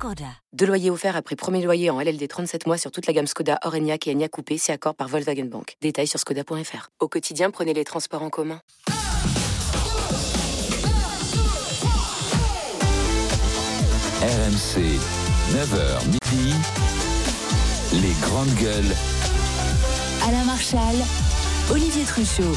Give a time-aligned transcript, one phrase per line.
[0.00, 0.24] Skoda.
[0.54, 3.58] Deux loyers offerts après premier loyer en LLD 37 mois sur toute la gamme Skoda,
[3.64, 5.76] Orenia et Enya Coupé, c'est accord par Volkswagen Bank.
[5.82, 6.88] Détails sur skoda.fr.
[7.00, 8.62] Au quotidien, prenez les transports en commun.
[14.22, 14.80] RMC,
[15.52, 16.54] 9h midi,
[17.92, 18.96] les grandes gueules.
[20.26, 20.96] Alain Marchal,
[21.70, 22.56] Olivier Truchot.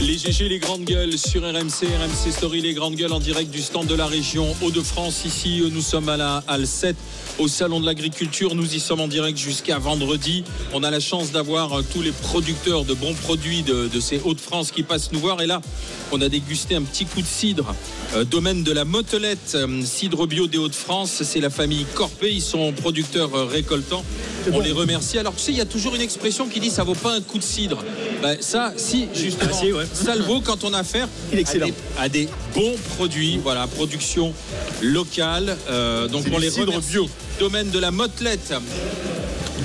[0.00, 3.62] Les GG, les grandes gueules sur RMC, RMC Story, les grandes gueules en direct du
[3.62, 5.24] stand de la région Hauts-de-France.
[5.24, 6.94] Ici, nous sommes à la Halle 7
[7.38, 8.54] au Salon de l'Agriculture.
[8.54, 10.44] Nous y sommes en direct jusqu'à vendredi.
[10.72, 14.20] On a la chance d'avoir euh, tous les producteurs de bons produits de, de ces
[14.24, 15.40] Hauts-de-France qui passent nous voir.
[15.42, 15.60] Et là,
[16.12, 17.74] on a dégusté un petit coup de cidre.
[18.14, 21.22] Euh, domaine de la Motelette, euh, cidre bio des Hauts-de-France.
[21.24, 22.32] C'est la famille Corpé.
[22.32, 24.04] Ils sont producteurs euh, récoltants.
[24.52, 25.18] On les remercie.
[25.18, 27.20] Alors, tu sais, il y a toujours une expression qui dit ça vaut pas un
[27.20, 27.82] coup de cidre.
[28.22, 29.84] Ben, ça, si, justement, Ah, si, ouais.
[29.92, 31.66] ça le vaut quand on a affaire Il est excellent.
[31.98, 33.38] à des, à des bons produits.
[33.42, 34.32] Voilà, production
[34.82, 35.56] locale.
[36.10, 36.90] Donc, on les cidre remercie.
[36.92, 37.08] bio.
[37.38, 38.54] Domaine de la Motelette.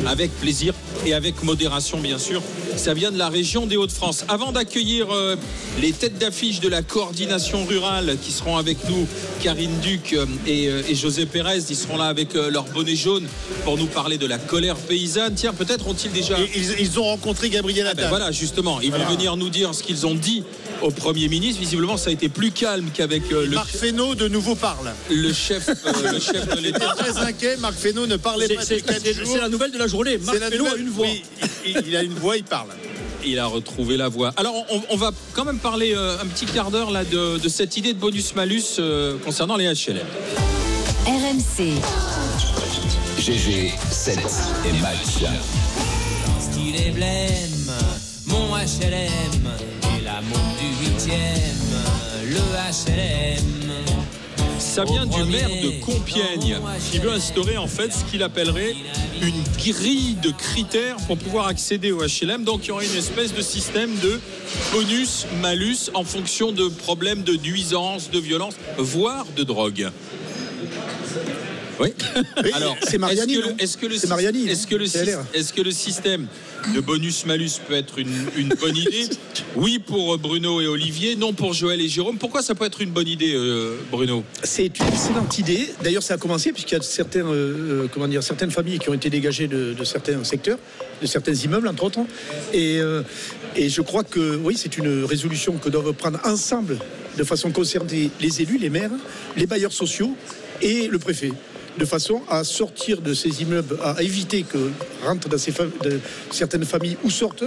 [0.08, 0.74] Avec plaisir
[1.06, 2.42] et avec modération, bien sûr.
[2.76, 4.26] Ça vient de la région des Hauts-de-France.
[4.28, 5.36] Avant d'accueillir euh,
[5.80, 9.08] les têtes d'affiche de la coordination rurale qui seront avec nous,
[9.42, 12.96] Karine Duc euh, et, euh, et José Pérez, ils seront là avec euh, leur bonnet
[12.96, 13.28] jaune
[13.66, 15.36] pour nous parler de la colère paysanne.
[15.36, 16.38] Tiens, peut-être ont-ils déjà.
[16.56, 18.06] Ils, ils ont rencontré Gabriel Ah Attal.
[18.06, 20.44] ben voilà, justement, ils vont venir nous dire ce qu'ils ont dit
[20.82, 21.62] au Premier ministre.
[21.62, 24.92] Visiblement, ça a été plus calme qu'avec euh, le, Marc Fesneau de nouveau parle.
[25.12, 26.96] le chef, euh, le chef de l'État.
[26.98, 27.58] très inquiet.
[27.58, 30.18] Marc Fesneau ne parlait pas C'est la nouvelle de la journée.
[30.18, 31.06] Marc Fesneau a une voix.
[31.06, 31.24] oui,
[31.66, 32.70] il, il a une voix, il parle.
[33.26, 34.34] Il a retrouvé la voix.
[34.38, 37.50] Alors, on, on va quand même parler euh, un petit quart d'heure là de, de
[37.50, 40.06] cette idée de bonus-malus euh, concernant les HLM.
[41.06, 41.74] RMC,
[43.20, 44.20] GG, 7
[44.66, 45.26] et match.
[46.40, 47.72] Style et blême,
[48.28, 49.48] mon HLM,
[49.98, 51.18] et l'amour du huitième,
[52.26, 54.01] le HLM.
[54.62, 56.58] Ça vient du maire de Compiègne
[56.92, 58.76] qui veut instaurer en fait ce qu'il appellerait
[59.22, 62.44] une grille de critères pour pouvoir accéder au HLM.
[62.44, 64.20] Donc il y aurait une espèce de système de
[64.72, 69.90] bonus-malus en fonction de problèmes de nuisance, de violence, voire de drogue.
[71.82, 71.94] Oui.
[72.54, 74.86] Alors, c'est Mariani, est-ce que, le- est-ce que le, C'est syst- Mariani, est-ce que le,
[74.86, 75.26] C'est syst- LR.
[75.34, 76.28] est-ce que le système
[76.76, 79.10] de bonus-malus peut être une, une bonne idée?
[79.56, 82.18] Oui pour Bruno et Olivier, non pour Joël et Jérôme.
[82.18, 84.24] Pourquoi ça peut être une bonne idée, euh, Bruno?
[84.44, 85.70] C'est une excellente idée.
[85.84, 88.90] D'ailleurs, ça a commencé puisqu'il y a certains, euh, euh, comment dire, certaines familles qui
[88.90, 90.60] ont été dégagées de, de certains secteurs,
[91.02, 92.00] de certains immeubles, entre autres.
[92.54, 93.02] Et, euh,
[93.56, 96.78] et je crois que oui, c'est une résolution que doivent prendre ensemble,
[97.18, 98.92] de façon concernée, les élus, les maires,
[99.36, 100.16] les bailleurs sociaux
[100.62, 101.32] et le préfet.
[101.80, 104.58] De façon à sortir de ces immeubles, à éviter que
[105.06, 106.00] rentrent dans ces fam- de
[106.30, 107.44] certaines familles ou sortent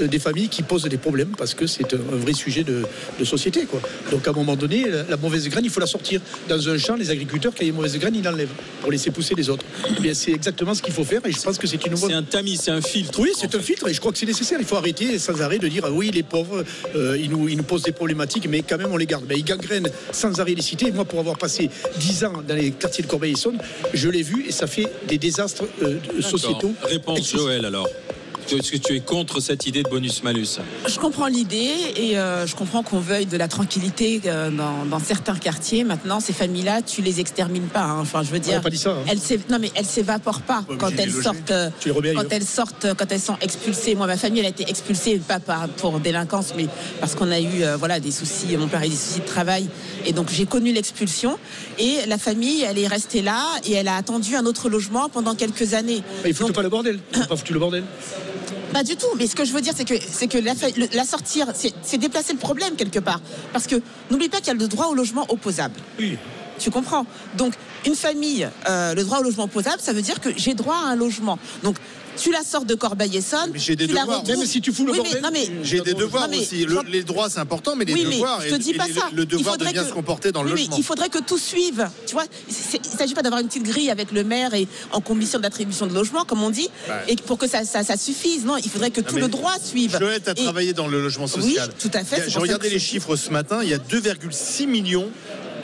[0.00, 2.82] euh, des familles qui posent des problèmes parce que c'est un, vrai sujet de,
[3.18, 3.64] de société.
[3.66, 3.80] Quoi.
[4.12, 6.20] Donc à un moment donné, la, la mauvaise graine, il faut la sortir.
[6.48, 8.48] Dans un champ, les agriculteurs, quand il y a une mauvaise graine, ils l'enlèvent
[8.80, 9.64] pour laisser pousser les autres.
[10.04, 12.10] Eh c'est exactement ce qu'il faut faire et je pense que c'est une bonne.
[12.10, 13.18] C'est un tamis, c'est un filtre.
[13.18, 14.58] Oui, c'est un filtre et je crois que c'est nécessaire.
[14.60, 16.64] Il faut arrêter sans arrêt de dire ah oui, les pauvres,
[16.94, 19.24] euh, ils, nous, ils nous posent des problématiques, mais quand même on les garde.
[19.28, 20.92] Mais ils gangrènent sans arrêt les cités.
[20.92, 21.68] Moi, pour avoir passé
[21.98, 23.58] 10 ans dans les quartiers de Corbeil-Essonne,
[23.92, 26.74] je l'ai vu et ça fait des désastres euh, sociétaux.
[26.82, 27.30] Réponse.
[27.32, 27.88] Joël alors.
[28.52, 32.54] Est-ce que tu es contre cette idée de bonus-malus Je comprends l'idée et euh, je
[32.54, 35.82] comprends qu'on veuille de la tranquillité euh, dans, dans certains quartiers.
[35.82, 37.82] Maintenant, ces familles-là, tu les extermines pas.
[37.82, 37.98] hein.
[38.00, 38.90] Enfin, je veux On n'a dire, pas dit ça.
[38.90, 39.04] hein.
[39.08, 39.18] elles
[39.50, 41.50] non mais elles s'évaporent pas quand elles sortent.
[41.50, 43.94] euh, Tu les remets quand elles sortent, quand elles sont expulsées.
[43.94, 46.66] Moi, ma famille, elle a été expulsée pas par- pour délinquance, mais
[47.00, 48.56] parce qu'on a eu euh, voilà des soucis.
[48.56, 49.66] Mon père a eu des soucis de travail
[50.06, 51.38] et donc j'ai connu l'expulsion.
[51.78, 55.34] Et la famille, elle est restée là et elle a attendu un autre logement pendant
[55.34, 56.02] quelques années.
[56.22, 57.00] Mais il faut Donc, pas le bordel.
[57.14, 57.84] Ils n'ont pas foutu le bordel.
[58.74, 59.06] Pas du tout.
[59.16, 62.32] Mais ce que je veux dire, c'est que, c'est que la, sortir, c'est c'est déplacer
[62.32, 63.20] le problème quelque part.
[63.52, 63.76] Parce que
[64.10, 65.74] n'oublie pas qu'il y a le droit au logement opposable.
[65.98, 66.18] Oui.
[66.58, 67.06] Tu comprends?
[67.36, 67.54] Donc,
[67.86, 70.88] une famille, euh, le droit au logement opposable, ça veut dire que j'ai droit à
[70.88, 71.38] un logement.
[71.62, 71.76] Donc,
[72.16, 73.50] tu la sors de Corbeil-Essonne.
[73.52, 74.06] Mais j'ai des devoirs.
[74.20, 75.22] retrouves- Même si tu fous le Oui, bordel.
[75.32, 76.64] mais- J'ai des devoirs Non, mais- aussi.
[76.64, 78.40] Le- les droits, c'est important, mais les Oui, mais devoirs.
[78.42, 79.08] je te dis et pas ça.
[79.12, 80.76] Le Il devoir de faudrait bien que- se comporter dans le Oui, mais logement.
[80.78, 81.88] il faudrait que tout suive.
[82.06, 85.00] Tu vois, il ne s'agit pas d'avoir une petite grille avec le maire et en
[85.00, 87.12] commission d'attribution de logement, comme on dit, Ouais.
[87.12, 88.44] et pour que ça, ça, ça suffise.
[88.44, 89.96] Non, il faudrait que tout le droit suive.
[89.98, 91.68] Joël, Et- travaillé dans le logement social.
[91.70, 93.60] Oui, tout à fait, J'ai regardé les chiffres ce matin.
[93.62, 95.08] Il y a 2,6 millions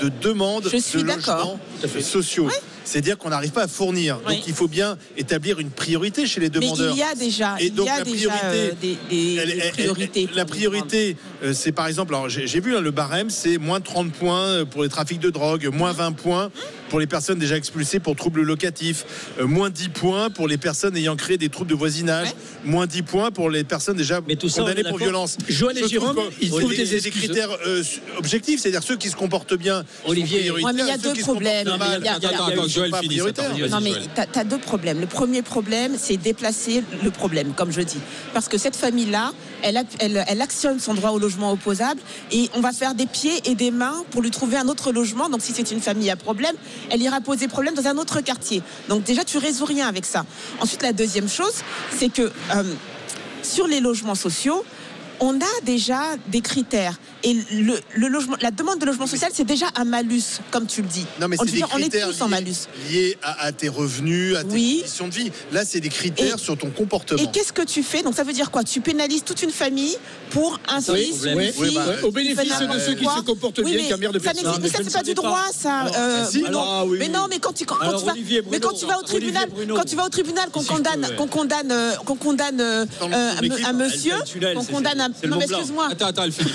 [0.01, 1.59] de demandes Je suis de d'accord.
[1.83, 2.49] logements sociaux.
[2.91, 4.19] C'est-à-dire qu'on n'arrive pas à fournir.
[4.27, 4.35] Oui.
[4.37, 6.93] Donc il faut bien établir une priorité chez les Mais demandeurs.
[6.93, 9.37] il y a déjà, Et il donc y a la déjà priorité, euh, des, des-
[9.37, 10.29] Elle- des elle- priorités.
[10.31, 11.17] elle- la priorité,
[11.53, 14.83] c'est par exemple, alors j'ai vu hein, le barème, c'est moins 30 points euh, pour
[14.83, 16.51] les trafics de drogue, moins 20 points
[16.91, 19.05] pour les personnes déjà expulsées pour troubles locatifs,
[19.41, 22.35] euh, moins 10 points pour les personnes ayant créé des troubles de voisinage, Ouais.
[22.65, 25.39] moins 10 points pour les personnes déjà Mais tout ça, on condamnées pour violence.
[25.49, 27.83] Joël et Jérôme, ils trouvent des, critères euh,
[28.19, 29.85] objectifs, c'est-à-dire ceux qui se comportent bien.
[30.05, 30.41] Olivier.
[30.51, 31.69] prioritaires, Ouais, mais il y a deux problèmes.
[32.01, 32.91] Il y a- Attends, attends, Joël
[33.71, 35.01] Non mais tu as, deux problèmes.
[35.01, 37.99] Le premier problème, c'est déplacer le problème, comme je dis.
[38.35, 42.95] Parce que cette famille-là, elle, actionne son droit au logement opposable et on va faire
[42.95, 45.29] des pieds et des mains pour lui trouver un autre logement.
[45.29, 46.55] Donc si c'est une famille à problème,
[46.91, 48.63] elle ira poser problème dans un autre quartier.
[48.89, 50.25] Donc déjà, tu résous rien avec ça.
[50.61, 51.63] Ensuite, la deuxième chose,
[51.97, 52.23] c'est que
[52.55, 52.63] euh,
[53.43, 54.65] sur les logements sociaux,
[55.21, 56.99] on a déjà des critères.
[57.23, 60.81] Et le, le logement, la demande de logement social, c'est déjà un malus, comme tu
[60.81, 61.05] le dis.
[61.21, 62.55] Non, mais on, c'est des on est critères tous en liés, malus.
[62.91, 64.79] liés à, à tes revenus, à tes Oui.
[64.81, 65.31] conditions de vie.
[65.53, 67.23] Là, c'est des critères Et- sur ton comportement.
[67.23, 68.03] Et qu'est-ce que tu fais?
[68.03, 68.65] Donc ça veut dire quoi?
[68.65, 69.95] Tu pénalises toute une famille
[70.31, 71.63] pour un Oui, fils, une fille.
[71.63, 74.47] ouais, bah, au bénéfice de ceux qui se comportent Oui, bien, emmerdent ça personne.
[74.47, 75.85] n'existe- Non, Mais ça, c'est pas du droit, ça.
[76.33, 76.45] Oui,
[76.99, 77.09] mais oui.
[77.11, 78.99] non, mais quand tu, quand, quand Alors, tu vas, Olivier, Bruno, mais quand tu vas
[78.99, 82.87] au tribunal, quand tu vas au tribunal, qu'on condamne, qu'on condamne, euh, qu'on condamne euh,
[83.03, 84.15] un, monsieur,
[84.55, 86.51] qu'on condamne un, non mais excuse-moi, Attends, attends, elle finit.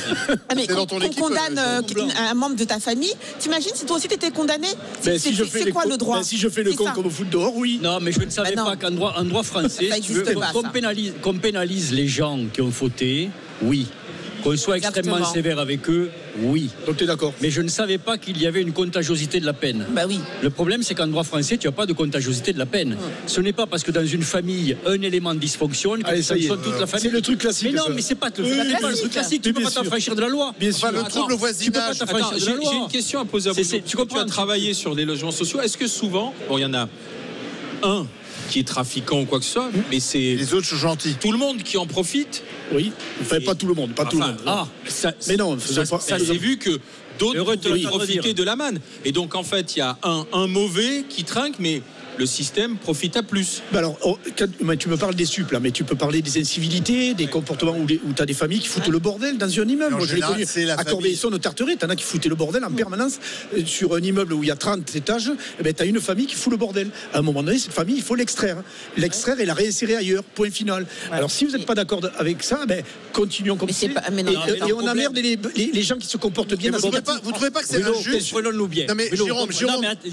[0.50, 4.08] Ah, mais qu'on condamne euh, euh, un membre de ta famille, t'imagines si toi aussi
[4.08, 4.68] t'étais condamné?
[4.68, 6.18] Ben, C'est si je c'est- quoi le droit?
[6.18, 6.92] ben, si je fais le con ça.
[6.92, 7.80] comme au foot dehors, oui.
[7.82, 9.90] Non, mais je ne savais Bah pas qu'en droit, en droit français,
[10.54, 13.30] qu'on pénalise, qu'on pénalise les gens qui ont fauté,
[13.62, 13.88] oui.
[14.46, 16.12] Qu'on soit extrêmement sévère avec eux,
[16.44, 16.70] oui.
[16.86, 17.34] Donc tu es d'accord.
[17.42, 19.88] Mais je ne savais pas qu'il y avait une contagiosité de la peine.
[19.90, 20.20] Bah oui.
[20.44, 22.96] Le problème, c'est qu'en droit français, tu n'as pas de contagiosité de la peine.
[23.26, 26.46] Ce n'est pas parce que dans une famille, un élément dysfonctionne que Allez, ça y
[26.46, 26.50] est.
[26.50, 27.08] toute la famille.
[27.08, 27.90] C'est le truc classique, Mais non, ça.
[27.96, 29.42] mais c'est pas le, Oui, pas le truc classique.
[29.42, 29.82] Tu Oui, peux bien pas sûr.
[29.82, 30.54] t'affranchir de la loi.
[30.60, 30.92] Bien Enfin, sûr.
[30.92, 31.48] le Attends, trouble au tu peux
[31.80, 31.98] pas voisinage.
[31.98, 32.70] t'affranchir Attends, de j'ai la loi.
[32.72, 35.60] j'ai une question à poser à c'est- tu as travaillé sur les logements sociaux.
[35.62, 36.88] Est-ce que souvent, bon, il y en a
[37.82, 38.06] un
[38.50, 41.16] qui est trafiquant ou quoi que ce soit, mais c'est Les autres sont gentils.
[41.20, 42.44] tout le monde qui en profite.
[42.74, 42.92] Oui.
[43.22, 44.38] Enfin, pas tout le monde, pas tout le monde.
[44.46, 45.86] Ah, ça, Mais non, ça,
[46.20, 46.80] s'est vu que
[47.20, 48.36] d'autres profiter dire.
[48.36, 48.80] de la manne.
[49.04, 51.82] Et donc, en fait, il y a un, un mauvais qui trinque, mais
[52.18, 53.62] le système profite à plus.
[53.72, 56.22] Bah alors, oh, quand- mais tu me parles des suples, là, mais tu peux parler
[56.22, 59.68] des incivilités, des comportements où, tu as des familles qui foutent le bordel dans un
[59.68, 59.96] immeuble.
[59.96, 60.84] Moi, je l'ai connu la à.
[60.84, 63.20] Corbeil-Essonne, au Tarteret, t'en as qui foutaient le bordel en permanence
[63.58, 65.32] euh, sur un immeuble où il y a 30 étages.
[65.60, 66.90] Eh ben, t'as une famille qui fout le bordel.
[67.14, 68.58] À un moment donné, cette famille, il faut l'extraire.
[68.98, 70.24] L'extraire et la réinsérer ailleurs.
[70.24, 70.86] Point final.
[71.12, 72.84] Alors, si vous n'êtes pas d'accord avec ça, ben,
[73.14, 73.88] continuons comme ça.
[73.88, 74.32] non, et, mais non,
[74.68, 77.20] et on emmerde les, les- les gens qui se comportent bien vous ce trouvez pas,
[77.24, 78.28] vous trouvez pas que c'est injuste.
[78.88, 79.50] Non mais Jérôme,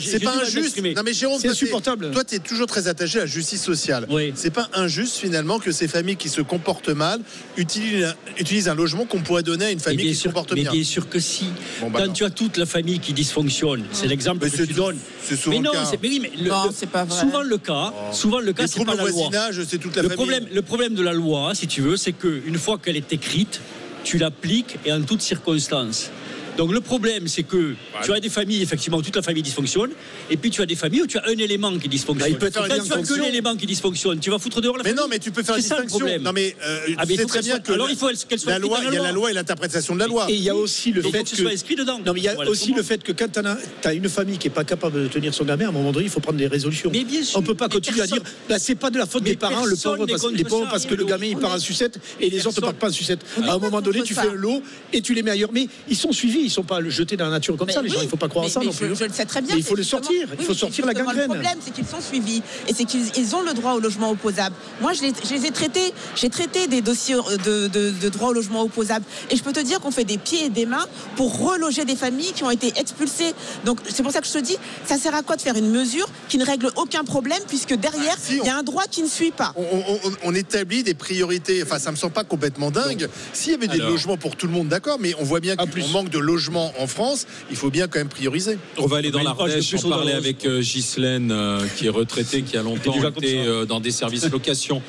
[0.01, 0.77] c'est pas injuste.
[0.97, 1.49] Non mais Jérôme, C'est
[1.83, 4.07] toi, Toi, tu es toujours très attaché à la justice sociale.
[4.11, 4.33] Oui.
[4.35, 7.21] C'est pas injuste finalement que ces familles qui se comportent mal
[7.57, 10.63] utilisent, utilisent un logement qu'on pourrait donner à une Mais famille qui se comporte mais
[10.63, 10.73] bien.
[10.73, 11.47] bien sûr que si.
[11.81, 12.13] Bon, bah Quand non.
[12.13, 14.99] tu as toute la famille qui dysfonctionne, c'est l'exemple Mais que tu donnes.
[15.23, 15.85] c'est souvent mais non, le cas.
[15.91, 17.21] c'est mais oui, mais le- Non, le- pas vrai.
[17.21, 17.93] souvent le cas.
[18.13, 19.11] Souvent le cas, c'est pas la loi.
[19.11, 20.17] voisinage, c'est toute la Le famille.
[20.17, 23.61] problème, le problème de la loi, si tu veux, c'est qu'une fois qu'elle est écrite,
[24.05, 26.11] tu l'appliques et en toutes circonstances.
[26.59, 29.91] Donc le problème, c'est que tu as des familles, effectivement, où toute la famille dysfonctionne,
[30.31, 32.19] et puis tu as des familles où tu as un élément qui dysfonctionne.
[32.19, 34.77] Bah, il peut Quand bien tu as que l'élément qui dysfonctionne, tu vas foutre dehors
[34.77, 35.03] la Mais famille.
[35.03, 35.99] non, mais tu peux faire une C'est ça le distinction.
[36.07, 36.23] problème.
[36.23, 38.39] Non mais euh, Ah, mais tu sais très bien soit- que alors il faut qu'elle
[38.39, 40.27] soit la loi, il y a la loi et l'interprétation de la loi.
[40.29, 41.99] Et il y a aussi le fait que soit inscrit dedans.
[42.05, 44.49] Non, mais il y a aussi le fait que quand tu as, une famille qui
[44.49, 46.47] n'est pas capable de tenir son gamin, à un moment donné, il faut prendre des
[46.49, 46.91] résolutions.
[46.93, 48.99] Mais bien sûr, on ne peut pas mais continuer à dire bah, c'est pas de
[48.99, 51.53] la faute Mais des parents, le pauvre, les pauvres parce que le gamin il part
[51.53, 53.21] est- en sucette et les autres ne partent pas en sucette.
[53.39, 54.63] Est À un moment donné, tu fais un lot
[54.93, 55.51] et tu les mets ailleurs.
[55.53, 57.83] Mais ils sont suivis, ils ne sont pas jetés dans la nature comme Mais ça,
[57.83, 58.01] les oui, gens.
[58.03, 58.95] Il ne faut pas croire mais- à ça mais non plus.
[58.95, 59.55] Je, le sais très bien.
[59.55, 61.19] Mais il faut le justement- sortir, il faut sortir la gangrène.
[61.23, 64.11] Le problème, c'est qu'ils sont suivis et c'est qu'ils ils ont le droit au logement
[64.11, 64.55] opposable.
[64.81, 68.31] Moi, je les, je les ai traités, j'ai traité des dossiers de, de- de droit
[68.31, 70.87] au logement opposable et je peux te dire qu'on fait des pieds et des mains
[71.17, 73.33] pour reloger des familles qui ont été expulsées.
[73.65, 74.57] Donc, c'est pour ça que je te dis,
[74.87, 78.15] ça sert à quoi de faire une mesure qui ne règle aucun problème puisque derrière,
[78.17, 79.53] Ah, si, il y a un droit qui ne suit pas.
[79.57, 81.63] on, on- on- on établit des priorités.
[81.63, 83.09] Enfin, ça me semble pas complètement dingue.
[83.33, 83.91] S'il y avait des Alors.
[83.91, 85.91] logements pour tout le monde, d'accord, mais on voit bien En qu'on plus.
[85.93, 86.32] manque de logements
[86.79, 87.27] en France.
[87.51, 88.59] Il faut bien quand même prioriser.
[88.79, 92.57] On va aller dans l'Ardèche, on parlait avec euh, Ghislaine, euh, qui est retraitée, qui
[92.57, 94.83] a longtemps été euh, dans des services location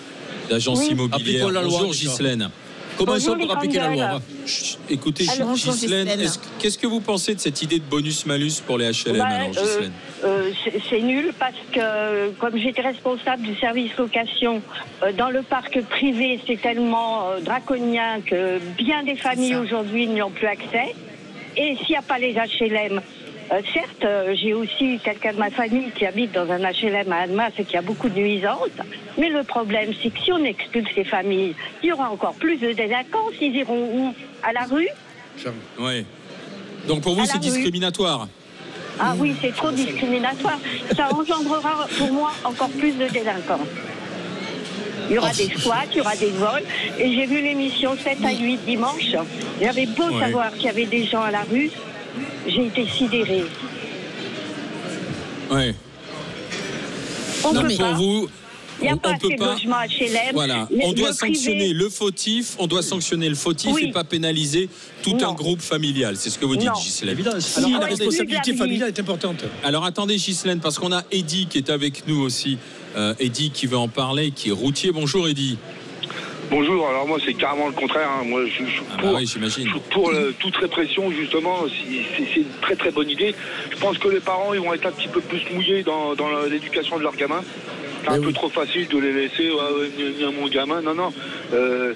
[0.49, 0.89] d'agence Oui.
[0.91, 1.49] immobilière.
[1.51, 1.91] La loi, Bonjour.
[1.91, 2.49] Ghislaine.
[2.95, 5.55] Comment Bonjour, ça pour les appliquer la loi Chut, Écoutez, Alors,
[6.59, 9.89] qu'est-ce que vous pensez de cette idée de bonus-malus pour les HLM Bah, euh,
[10.23, 10.51] Euh,
[10.89, 14.61] c'est- nul parce que comme j'étais responsable du service location
[15.01, 20.21] euh, dans le parc privé, c'est tellement euh, draconien que bien des familles aujourd'hui n'y
[20.21, 20.93] ont plus accès.
[21.57, 23.01] Et s'il n'y a pas les HLM,
[23.51, 27.17] euh, certes, euh, j'ai aussi quelqu'un de ma famille qui habite dans un HLM à
[27.17, 28.69] Annemasse et qui a beaucoup de nuisances.
[29.17, 32.57] Mais le problème, c'est que si on expulse ces familles, il y aura encore plus
[32.57, 33.33] de délinquance.
[33.41, 34.15] Ils iront où?
[34.41, 34.87] À la rue?
[35.79, 36.05] Ouais.
[36.87, 38.27] Donc pour vous, c'est discriminatoire
[38.99, 40.59] Ah oui, c'est trop discriminatoire.
[40.95, 43.67] Ça engendrera pour moi encore plus de délinquance.
[45.09, 46.63] Il y aura des squats, il y aura des vols.
[46.99, 49.11] Et j'ai vu l'émission 7 à 8 dimanche.
[49.61, 50.19] J'avais beau Ouais.
[50.21, 51.69] savoir qu'il y avait des gens à la rue.
[52.47, 53.43] J'ai été sidérée.
[55.51, 55.75] Ouais.
[57.43, 57.93] On Donc peut pour pas.
[57.93, 58.29] vous,
[58.79, 59.53] Il n'y a on, pas on assez de pas.
[59.53, 60.33] logements HLM.
[60.33, 63.85] Voilà, Le- on le doit privé- sanctionner le fautif, on doit sanctionner le fautif Oui.
[63.89, 64.69] et pas pénaliser
[65.03, 65.29] tout Non.
[65.29, 66.15] un groupe familial.
[66.17, 66.69] C'est ce que vous dites.
[67.03, 67.31] Évident.
[67.39, 69.43] Si, Alors, la responsabilité familiale est importante.
[69.63, 72.57] alors attendez, Ghislaine, parce qu'on a Eddy qui est avec nous aussi.
[72.95, 74.91] Euh, Eddy qui veut en parler, qui est routier.
[74.91, 75.57] Bonjour Eddy.
[76.49, 78.09] Bonjour, alors moi c'est carrément le contraire.
[78.09, 78.23] hein.
[78.25, 79.65] Moi je, suis Ah pour, bah oui, j'imagine.
[79.65, 81.65] je suis pour toute répression justement.
[81.67, 83.33] C'est c'est une très très bonne idée.
[83.71, 86.13] Je pense que les parents ils vont être un petit peu plus mouillés dans,
[86.49, 87.43] l'éducation de leurs gamins.
[88.03, 90.81] C'est un peu trop facile de les laisser ouais, ouais, mon gamin.
[90.81, 91.13] Non non.
[91.53, 91.93] Euh,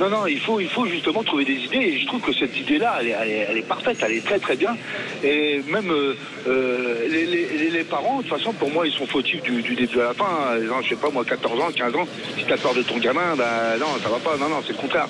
[0.00, 2.56] non, non, il faut, il faut justement trouver des idées et je trouve que cette
[2.58, 4.76] idée-là, elle est, elle, est, elle est parfaite, elle est très très bien.
[5.24, 6.14] Et même euh,
[6.46, 9.74] euh, les, les- les- parents, de toute façon, pour moi, ils sont fautifs du, du
[9.74, 10.24] début à la fin.
[10.26, 10.66] hein.
[10.66, 13.34] Genre, je sais pas, moi, 14 ans, 15 ans, si t'as peur de ton gamin,
[13.36, 14.36] ben non, ça va pas.
[14.36, 15.08] Non, non, c'est le contraire.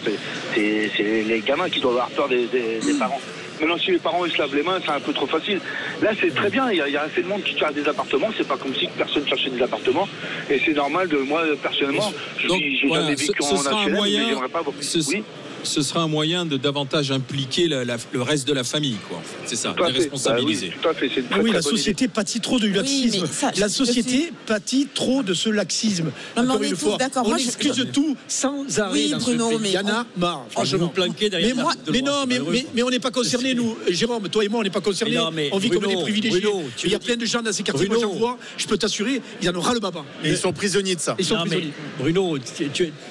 [0.55, 3.21] C'est- les gamins qui doivent avoir peur des, des- des parents.
[3.61, 5.61] Maintenant, si les parents ils se lavent les mains, c'est un peu trop facile.
[6.03, 6.71] Là, c'est très bien.
[6.71, 8.29] Il y, a, il y a assez de monde qui cherche des appartements.
[8.37, 10.09] C'est pas comme si personne cherchait des appartements.
[10.51, 13.57] Et c'est normal de moi, personnellement, je suis- j'ai voilà, jamais ce, vécu ce en
[13.57, 14.29] sera un HLM, mais moyen.
[14.29, 14.63] j'aimerais pas.
[14.81, 15.23] Ce, Oui.
[15.63, 19.21] Ce sera un moyen de davantage impliquer la- la- le reste de la famille, quoi.
[19.45, 19.99] C'est ça, les fait.
[19.99, 20.69] responsabiliser.
[20.69, 21.11] Bah oui, tout à fait.
[21.15, 23.21] C'est une très, Oui, très la société pâtit trop du laxisme.
[23.23, 26.05] mais ça, la société pâtit trop de ce laxisme.
[26.05, 27.23] Non, mais Encore on est une tous fois, d'accord.
[27.27, 28.93] on Moi, je- excuse tout sans arrêt.
[28.93, 29.59] Oui, dans ce Bruno, pays.
[29.63, 30.79] mais Il y en a marre, Vous franchement.
[30.79, 33.77] vous planquez derrière Mais, moi, mais non, mais, mais, mais on n'est pas concernés, nous.
[33.89, 35.15] Jérôme, toi et moi, on n'est pas concernés.
[35.17, 36.41] Mais non, mais on vit comme Bruno, des privilégiés.
[36.41, 38.13] Bruno, il y a le plein de gens dans ces quartiers, moi Bruno.
[38.13, 40.05] j'en vois, je peux t'assurer, ils en ont ras le baba.
[40.25, 41.15] Et ils sont prisonniers de ça.
[41.19, 41.73] Ils sont mais prisonniers.
[41.99, 42.39] Bruno,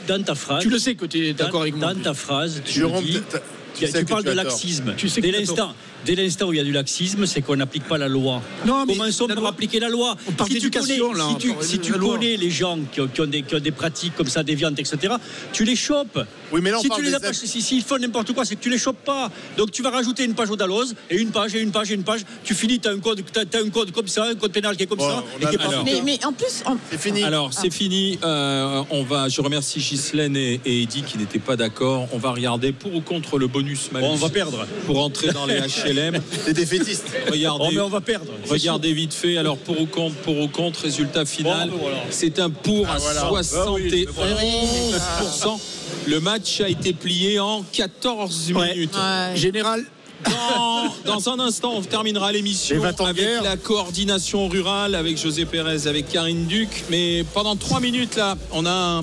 [0.08, 0.62] dans ta phrase.
[0.64, 1.94] Tu le sais que tu es d'accord avec moi.
[1.94, 2.35] Dans ta phrase,
[2.66, 3.22] tu Jérôme, dis.
[3.30, 4.94] t'as- tu tu, sais que parles tu de laxisme.
[4.96, 5.74] Tu sais que dès l'instant,
[6.06, 8.42] dès l'instant où il y a du laxisme, c'est qu'on n'applique pas la loi.
[8.66, 10.16] Non, mais Commençons par appliquer la loi.
[10.28, 13.08] On parle si tu connais, là, si tu, on si connais les gens qui ont,
[13.08, 15.14] qui ont des, qui ont des pratiques comme ça déviantes, etc.,
[15.54, 16.20] tu les chopes.
[16.52, 18.34] Oui, mais là, on si parle tu les des as actes- si- s'ils font n'importe
[18.34, 19.32] quoi, c'est que tu les chopes pas.
[19.58, 21.96] Donc tu vas rajouter une page au Dalloz et une page et une page et
[21.96, 22.22] une page.
[22.44, 24.76] Tu finis, tu as un code, t'as- t'as un code comme ça, un code pénal
[24.78, 25.24] qui est comme Bon, ça.
[25.36, 27.24] on et qui est pas alors- Mais, mais en plus, en- C'est fini.
[27.24, 27.60] Alors, Ah.
[27.62, 28.20] c'est fini.
[28.24, 32.08] Euh, on va, je remercie Ghislaine et, et Eddy qui n'étaient pas d'accord.
[32.14, 34.06] On va regarder pour ou contre le bonus malus.
[34.06, 34.66] Bon, on va perdre.
[34.86, 35.56] Pour entrer dans les
[35.96, 36.22] HLM.
[36.46, 37.06] Des défaitistes.
[37.32, 38.26] Regardez, Oh, mais on va perdre.
[38.50, 39.38] regardez vite fait.
[39.38, 41.70] Alors, pour ou contre, pour ou contre, résultat final.
[41.70, 41.98] Bon, voilà.
[42.10, 43.22] C'est un pour à voilà.
[43.22, 45.60] 71%.
[46.08, 48.74] Le match a été plié en 14 Ouais.
[48.74, 48.96] minutes.
[48.96, 49.36] Ouais.
[49.36, 49.84] Général,
[50.26, 53.44] Dans, dans un instant, on terminera l'émission Les 20 ans de avec guerre.
[53.44, 56.84] la coordination rurale, avec José Pérez, avec Karine Duc.
[56.90, 59.00] Mais pendant trois minutes, là, on a un,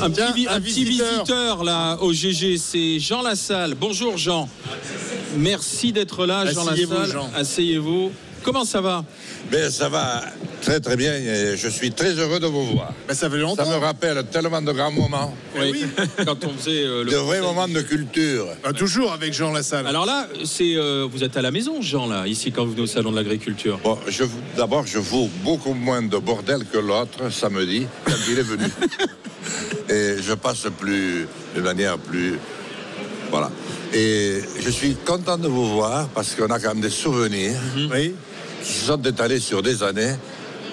[0.00, 1.08] un Tiens, petit, un un petit visiteur.
[1.10, 2.56] visiteur là, au GG.
[2.58, 3.74] C'est Jean Lassalle.
[3.78, 4.48] Bonjour, Jean.
[5.36, 7.12] Merci d'être là, Jean Asseyez-vous, Lassalle.
[7.12, 7.30] Jean.
[7.34, 8.12] Asseyez-vous.
[8.44, 9.04] Comment ça va?
[9.52, 10.20] Ben, ça va
[10.62, 12.92] très très bien et je suis très heureux de vous voir.
[13.06, 13.68] Ben, ça fait Ça longtemps.
[13.70, 15.84] me rappelle tellement de grands moments, Oui.
[16.26, 17.10] Quand on faisait euh, le.
[17.12, 18.46] de vrais moments de culture.
[18.64, 19.86] Ah, toujours avec Jean Lassalle.
[19.86, 22.82] Alors là, c'est euh, vous êtes à la maison, Jean, là, ici, quand vous venez
[22.82, 23.78] au Salon de l'Agriculture.
[23.84, 28.38] Bon, je vous- d'abord, je vaux beaucoup moins de bordel que l'autre samedi quand il
[28.40, 28.64] est venu.
[29.88, 32.40] et je passe plus de manière plus.
[33.30, 33.52] Voilà.
[33.94, 37.58] Et je suis content de vous voir parce qu'on a quand même des souvenirs
[37.90, 38.14] Oui.
[38.62, 40.14] qui se sont étalés sur des années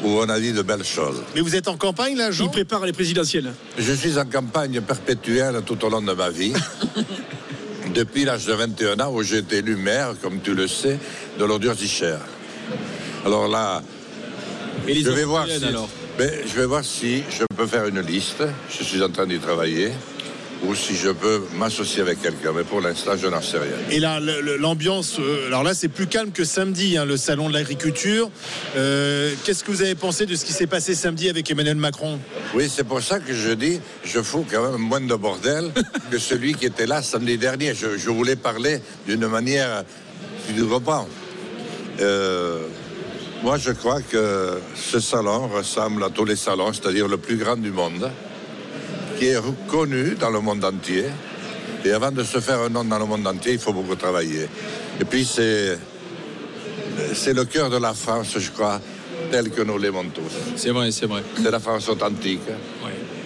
[0.03, 1.21] où on a dit de belles choses.
[1.35, 2.45] Mais vous êtes en campagne là, Jean?
[2.45, 3.53] Il prépare les présidentielles.
[3.77, 6.53] Je suis en campagne perpétuelle tout au long de ma vie.
[7.93, 10.97] Depuis l'âge de 21 ans où j'ai été élu maire, comme tu le sais,
[11.38, 12.15] de l'Ordure d'Icher.
[13.25, 13.81] Alors là,
[14.88, 15.89] Et je vais, voir si, alors?
[16.17, 18.43] Ben, je vais voir si je peux faire une liste.
[18.69, 19.91] Je suis en train d'y travailler.
[20.65, 22.51] Ou si je peux m'associer avec quelqu'un.
[22.53, 23.71] Mais pour l'instant, je n'en sais rien.
[23.91, 24.19] Et là,
[24.59, 28.29] l'ambiance, euh, alors là, c'est plus calme que samedi, hein, le salon de l'agriculture.
[28.75, 32.19] Euh, Qu'est-ce que vous avez pensé de ce qui s'est passé samedi avec Emmanuel Macron?
[32.53, 35.71] Oui, c'est pour ça que je dis, je fous quand même moins de bordel
[36.11, 37.73] que celui qui était là samedi dernier.
[37.73, 39.85] Je, je voulais parler d'une manière,
[40.45, 41.07] tu comprends.
[42.01, 42.63] Euh,
[43.43, 47.55] moi, je crois que ce salon ressemble à tous les salons, c'est-à-dire le plus grand
[47.55, 48.11] du monde,
[49.19, 51.05] qui est reconnu dans le monde entier.
[51.83, 54.47] Et avant de se faire un nom dans le monde entier, il faut beaucoup travailler.
[54.99, 55.77] Et puis, c'est,
[57.13, 58.79] c'est le cœur de la France, je crois,
[59.29, 60.33] tel que nous l'aimons tous.
[60.55, 61.21] C'est vrai, c'est vrai.
[61.35, 62.41] C'est la France authentique.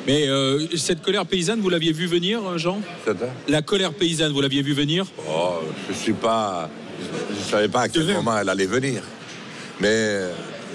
[0.05, 2.81] Mais euh, cette colère paysanne, vous l'aviez vu venir, euh, Jean?
[3.47, 5.05] La colère paysanne, vous l'aviez vu venir?
[5.29, 6.69] Oh, je suis pas.
[7.31, 9.01] Je ne savais pas à quel moment elle allait venir.
[9.79, 10.19] Mais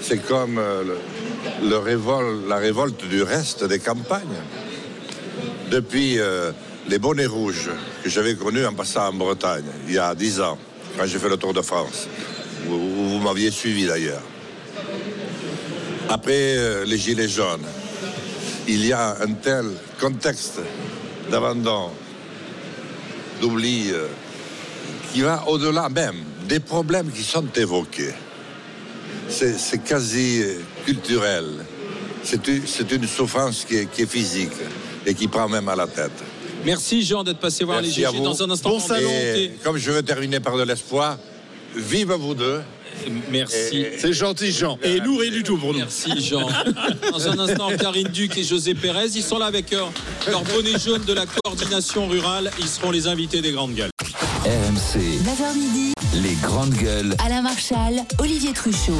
[0.01, 4.41] c'est comme euh, le, le révol- la révolte du reste des campagnes.
[5.69, 6.51] Depuis euh,
[6.87, 7.69] les bonnets rouges
[8.03, 10.57] que j'avais connus en passant en Bretagne, il y a dix ans,
[10.97, 12.07] quand j'ai fait le Tour de France,
[12.67, 14.23] où vous m'aviez suivi d'ailleurs.
[16.09, 17.65] Après euh, les Gilets jaunes,
[18.67, 19.65] il y a un tel
[19.99, 20.59] contexte
[21.29, 21.91] d'abandon,
[23.39, 24.07] d'oubli, euh,
[25.13, 28.13] qui va au-delà même des problèmes qui sont évoqués.
[29.29, 30.43] C'est quasi
[30.83, 31.45] culturel.
[32.23, 34.51] C'est une, souffrance qui est physique
[35.05, 36.11] et qui prend même à la tête.
[36.65, 38.77] Merci Jean d'être passé voir Merci les GG dans un instant.
[38.99, 41.17] Et comme je veux terminer par de l'espoir,
[41.75, 42.61] vive vous deux.
[43.31, 43.85] Merci.
[43.97, 44.77] C'est gentil, Jean.
[44.83, 45.79] Et nous, rien du tout pour nous.
[45.79, 46.47] Merci Jean.
[47.11, 49.91] Dans un instant, Karine Duc et José Pérez, ils sont là avec leur,
[50.27, 52.51] leur bonnet jaune de la coordination rurale.
[52.59, 53.91] Ils seront les invités des grandes gueules.
[54.43, 57.15] RMC, 9h midi, les grandes gueules.
[57.25, 58.93] Alain Marchal, Olivier Truchot.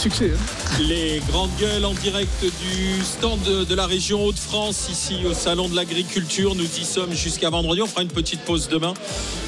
[0.00, 0.30] Succès.
[0.34, 0.78] hein.
[0.88, 5.68] Les grandes gueules en direct du stand de, de la région Hauts-de-France, ici au Salon
[5.68, 6.54] de l'Agriculture.
[6.54, 7.82] Nous y sommes jusqu'à vendredi.
[7.82, 8.94] On fera une petite pause demain.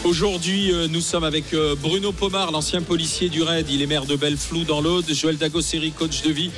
[0.05, 3.67] Aujourd'hui, euh, nous sommes avec euh, Bruno Pomar, l'ancien policier du RAID.
[3.71, 5.07] Il est maire de Belleflou dans l'Aude.
[5.11, 6.51] Joël Dagosseri, coach de vie.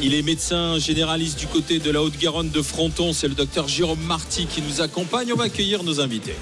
[0.00, 3.12] Il est médecin généraliste du côté de la Haute-Garonne de Fronton.
[3.12, 5.32] C'est le docteur Jérôme Marty qui nous accompagne.
[5.32, 6.34] On va accueillir nos invités.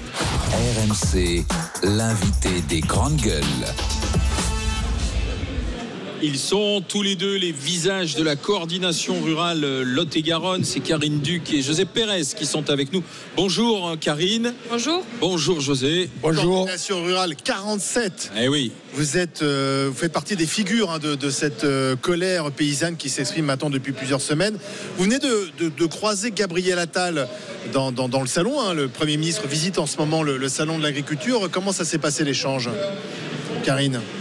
[0.51, 1.45] RMC,
[1.83, 3.43] l'invité des grandes gueules.
[6.23, 10.63] Ils sont tous les deux les visages de la coordination rurale euh, Lot-et-Garonne.
[10.63, 13.03] C'est Karine Duc et José Pérez qui sont avec nous.
[13.35, 14.53] Bonjour hein, Karine.
[14.71, 15.03] Bonjour.
[15.21, 16.09] Bonjour José.
[16.23, 18.31] Coordination rurale 47.
[18.39, 18.71] Eh oui.
[18.95, 22.97] Vous êtes, euh, vous faites partie des figures hein, de, de cette euh, colère paysanne
[22.97, 24.57] qui s'exprime maintenant depuis plusieurs semaines.
[24.97, 27.27] Vous venez de, de- de croiser Gabriel Attal
[27.73, 28.59] dans, dans- dans le salon.
[28.59, 28.73] hein.
[28.73, 31.47] le Premier ministre visite en ce moment le, le salon de l'agriculture.
[31.51, 32.69] Comment ça s'est passé l'échange?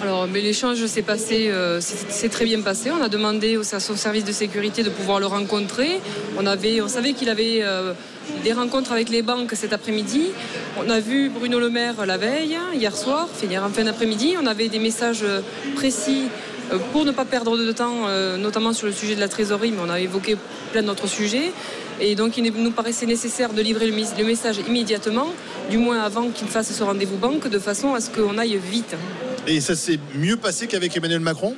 [0.02, 2.90] Alors, mais l'échange s'est passé, euh, c'est c'est très bien passé.
[2.90, 6.00] On a demandé au à son service de sécurité de pouvoir le rencontrer.
[6.38, 7.92] On avait, on savait qu'il avait euh,
[8.42, 10.28] des rencontres avec les banques cet après-midi.
[10.78, 14.36] On a vu Bruno Le Maire la veille, hier soir, enfin, hier en fin d'après-midi.
[14.40, 15.40] On avait des messages euh,
[15.74, 16.28] précis
[16.72, 19.72] euh, pour ne pas perdre de temps, euh, notamment sur le sujet de la trésorerie,
[19.72, 20.36] mais on a évoqué
[20.72, 21.52] plein d'autres sujets.
[22.00, 25.28] Et donc, il nous paraissait nécessaire de livrer le message immédiatement,
[25.70, 28.94] du moins avant qu'il fasse ce rendez-vous banque, de façon à ce qu'on aille vite.
[29.46, 31.54] Et ça s'est mieux passé qu'avec Emmanuel Macron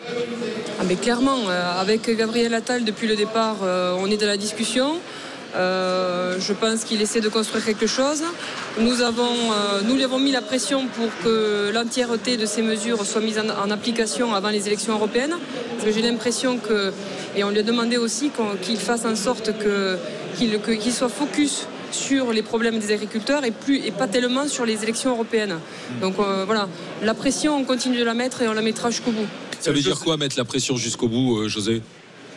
[0.78, 4.36] Ah, mais clairement, euh, avec Gabriel Attal, depuis le départ, euh, on est dans la
[4.36, 4.96] discussion.
[5.56, 8.22] Euh, je pense qu'il essaie de construire quelque chose.
[8.78, 9.32] Nous, avons,
[9.86, 13.70] nous lui avons mis la pression pour que l'entièreté de ces mesures soit mise en,
[13.70, 15.34] application avant les élections européennes.
[15.82, 16.92] J'ai l'impression que,
[17.34, 19.52] et on lui a demandé aussi qu'il fasse en sorte
[20.36, 24.82] qu'il soit focus sur les problèmes des agriculteurs et, plus, et pas tellement sur les
[24.82, 25.58] élections européennes.
[26.00, 26.68] Donc euh, voilà,
[27.02, 29.26] la pression, on continue de la mettre et on la mettra jusqu'au bout.
[29.60, 31.82] Ça veut dire quoi mettre la pression jusqu'au bout, euh, José?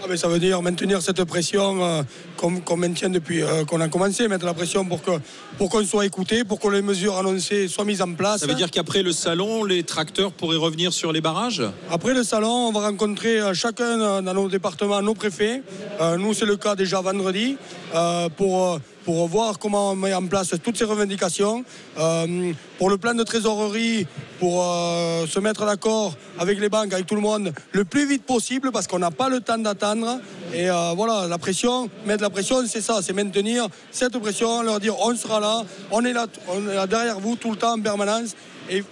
[0.03, 2.01] Ah, mais ça veut dire maintenir cette pression euh,
[2.41, 5.11] qu'on qu'on maintient depuis euh, qu'on a commencé, mettre la pression pour que
[5.57, 8.41] pour qu'on soit écouté, pour que les mesures annoncées soient mises en place.
[8.41, 11.63] Ça veut dire qu'après le salon, les tracteurs pourraient revenir sur les barrages?
[11.91, 15.61] Après le salon, on va rencontrer euh, chacun euh, dans nos départements nos préfets.
[16.01, 17.57] Euh, nous, c'est le cas déjà vendredi,
[17.93, 21.63] euh, pour, pour voir comment on met en place toutes ces revendications.
[21.99, 24.07] Euh, pour le plan de trésorerie,
[24.39, 28.23] pour euh, se mettre d'accord avec les banques, avec tout le monde, le plus vite
[28.23, 30.19] possible, parce qu'on n'a pas le temps d'attendre.
[30.51, 34.79] Et euh, voilà, la pression, mettre la pression, c'est ça, c'est maintenir cette pression, leur
[34.79, 37.73] dire on sera là, on est là, on est là derrière vous tout le temps
[37.73, 38.35] en permanence.
[38.69, 38.83] Et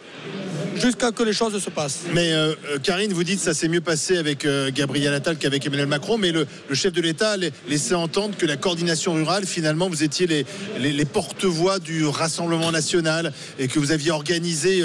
[0.75, 2.01] jusqu'à que les choses se passent.
[2.13, 5.37] Mais euh, euh, Karine, vous dites que ça s'est mieux passé avec euh, Gabriel Attal
[5.37, 9.13] qu'avec Emmanuel Macron, mais le, chef de l'État a la- laissé entendre que la coordination
[9.13, 14.83] rurale, finalement, vous étiez les, porte-voix du Rassemblement national et que vous aviez organisé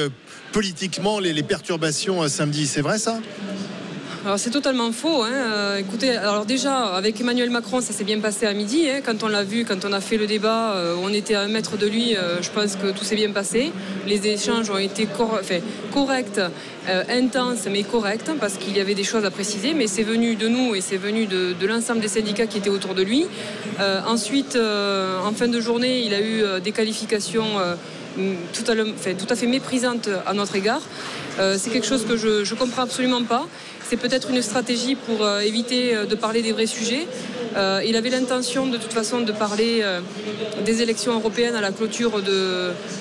[0.53, 2.67] politiquement les, perturbations samedi.
[2.67, 3.21] C'est vrai ça?
[4.25, 5.23] Alors c'est totalement faux.
[5.23, 5.31] hein.
[5.33, 5.83] Euh,
[6.23, 8.89] alors déjà avec Emmanuel Macron, ça s'est bien passé à midi.
[8.89, 9.01] hein.
[9.05, 11.49] Quand on l'a vu, quand on a fait le débat, euh, on était à un
[11.49, 12.17] mètre de lui.
[12.17, 13.71] euh, je pense que tout s'est bien passé.
[14.07, 15.07] Les échanges ont été
[15.93, 16.41] corrects,
[17.11, 19.75] intenses, mais corrects parce qu'il y avait des choses à préciser.
[19.75, 22.95] Mais c'est venu de nous et c'est venu de, l'ensemble des syndicats qui étaient autour
[22.95, 23.27] de lui.
[24.07, 27.59] Ensuite, en fin de journée, il a eu des qualifications.
[27.59, 30.83] euh, tout à, enfin, tout à fait méprisante à notre égard.
[31.57, 33.47] C'est quelque chose que je ne comprends absolument pas.
[33.89, 37.07] C'est peut-être une stratégie pour euh, éviter euh, de parler des vrais sujets.
[37.57, 39.85] Euh, il avait l'intention de toute façon de parler
[40.65, 42.21] des élections européennes à la clôture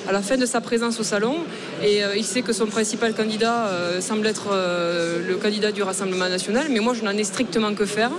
[0.08, 1.38] à la fin de sa présence au salon.
[1.84, 4.50] Et il sait que son principal candidat semble être
[5.28, 6.68] le candidat du Rassemblement national.
[6.70, 8.12] Mais moi, je n'en ai strictement que faire.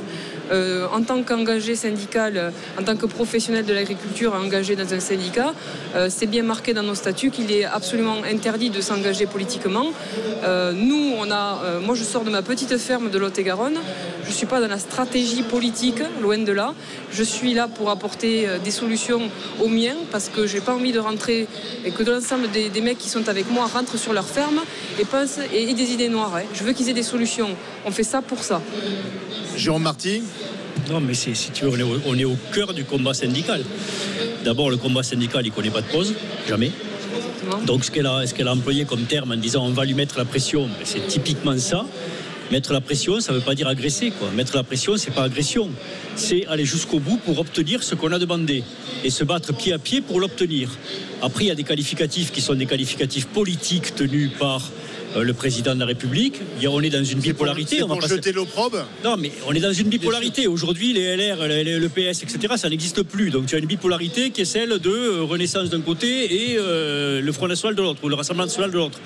[0.50, 5.00] Euh, en tant qu'engagé syndical, euh, en tant que professionnel de l'agriculture engagé dans un
[5.00, 5.54] syndicat,
[5.94, 9.87] euh, c'est bien marqué dans nos statuts qu'il est absolument interdit de s'engager politiquement.
[10.74, 13.78] Nous, on a, moi je sors de ma petite ferme de Lot-et-Garonne.
[14.24, 16.74] Je ne suis pas dans la stratégie politique, loin de là.
[17.12, 19.22] Je suis là pour apporter euh, des solutions
[19.62, 21.46] aux miens parce que je n'ai pas envie de rentrer
[21.84, 24.60] et que l'ensemble des, des, mecs qui sont avec moi rentrent sur leur ferme
[24.98, 26.37] et pensent et, et des idées noires.
[26.37, 26.44] Hein.
[26.54, 27.50] Je veux qu'ils aient des solutions.
[27.84, 28.60] On fait ça pour ça.
[29.56, 30.22] Jérôme Marty
[30.90, 33.64] non, mais si tu veux, on est, au, on est, au, cœur du combat syndical.
[34.44, 36.14] D'abord, le combat syndical, il ne connaît pas de pause,
[36.46, 36.72] jamais.
[37.66, 40.18] Donc, ce qu'elle a, qu a, employé comme terme en disant on va lui mettre
[40.18, 41.87] la pression, c'est typiquement ça.
[42.50, 44.11] Mettre la pression, ça ne veut pas dire agresser.
[44.11, 44.30] Quoi.
[44.30, 45.70] Mettre la pression, c'est pas agression.
[46.14, 48.62] C'est aller jusqu'au bout pour obtenir ce qu'on a demandé
[49.02, 50.70] et se battre pied à pied pour l'obtenir.
[51.22, 54.70] Après, il y a des qualificatifs qui sont des qualificatifs politiques tenus par
[55.22, 56.40] le président de la République.
[56.66, 57.79] On est dans une bipolarité.
[57.79, 60.46] Pour, on va pour jeter l'opprobre Non, mais on est dans une bipolarité.
[60.46, 63.31] Aujourd'hui, les LR, le PS, etc., ça n'existe plus.
[63.31, 67.33] Donc tu as une bipolarité qui est celle de Renaissance d'un côté et euh, le
[67.33, 68.98] Front National de l'autre, ou le Rassemblement National de l'autre.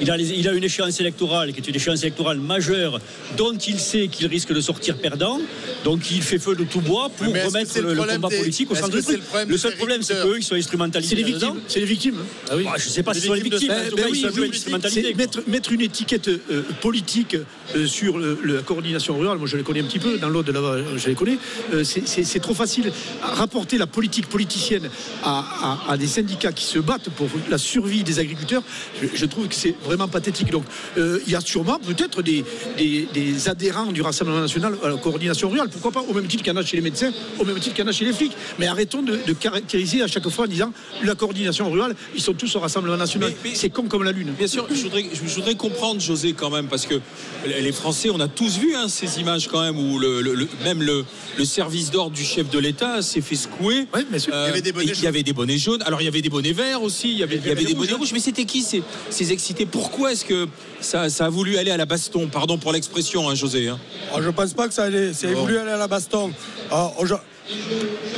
[0.00, 3.00] Il a, les, il a, une échéance électorale qui est une échéance électorale majeure
[3.36, 5.40] dont il sait qu'il risque de sortir perdant.
[5.84, 8.74] Donc il fait feu de tout bois pour remettre le, le, combat des, politique au
[8.76, 9.20] centre du truc.
[9.34, 11.16] Le, le seul problème, c'est qu'eux, ils sont instrumentalisés.
[11.16, 11.60] C'est les victimes.
[11.66, 12.18] C'est les victimes.
[12.48, 12.64] Ah oui.
[12.64, 13.72] bah, je ne sais pas si ce sont les victimes.
[13.72, 15.14] En tout cas, ils sont oui, instrumentalisés.
[15.14, 17.36] Mettre, mettre, une étiquette euh, politique
[17.76, 20.52] euh, sur le, la coordination rurale, moi je les connais un petit peu, dans l'autre
[20.52, 21.38] là-bas, je les connais,
[21.72, 22.92] euh, c'est trop facile.
[23.22, 24.88] Rapporter la politique politicienne
[25.22, 28.62] à, à, à, des syndicats qui se battent pour la survie des agriculteurs,
[29.02, 30.50] je, je trouve que c'est vraiment pathétique.
[30.50, 30.64] Donc
[30.96, 32.44] euh, il y a sûrement peut-être des,
[32.76, 36.42] des, des, adhérents du Rassemblement national à la coordination rurale, pourquoi pas, au même titre
[36.42, 38.04] qu'il y en a chez les médecins, au même titre qu'il y en a chez
[38.04, 38.32] les flics.
[38.58, 40.72] Mais arrêtons de, de, caractériser à chaque fois en disant
[41.02, 43.32] la coordination rurale, ils sont tous au Rassemblement national.
[43.54, 44.32] C'est con comme la lune.
[44.36, 47.00] Bien sûr, je voudrais, je voudrais comprendre, José, quand même, parce que
[47.46, 50.48] les Français, on a tous vu hein, ces images quand même où le, le, le
[50.64, 51.04] même le,
[51.44, 53.86] service d'ordre du chef de l'État s'est fait secouer.
[53.94, 55.82] Oui, mais euh, il y avait des bonnets Il y avait des bonnets jaunes.
[55.86, 57.10] Alors il y avait des bonnets verts aussi.
[57.10, 58.12] Il y avait, il y avait des bonnets rouges.
[58.12, 59.64] Mais c'était qui ces, ces excités?
[59.64, 60.48] Pourquoi est-ce que
[60.80, 62.28] ça, ça, a voulu aller à la baston?
[62.28, 63.68] Pardon pour l'expression, hein, José.
[63.68, 63.78] Hein.
[64.14, 65.42] Oh, je pense pas que ça ait, ça ait bon.
[65.42, 66.32] voulu aller à la baston.
[66.72, 66.90] Oh,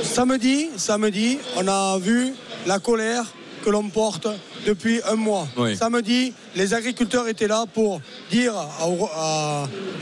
[0.02, 2.32] samedi, samedi, on a vu
[2.66, 3.24] la colère
[3.62, 4.28] que l'on porte
[4.66, 5.46] depuis un mois.
[5.56, 5.76] Oui.
[5.76, 8.54] Samedi, les agriculteurs étaient là pour dire
[8.86, 9.08] au,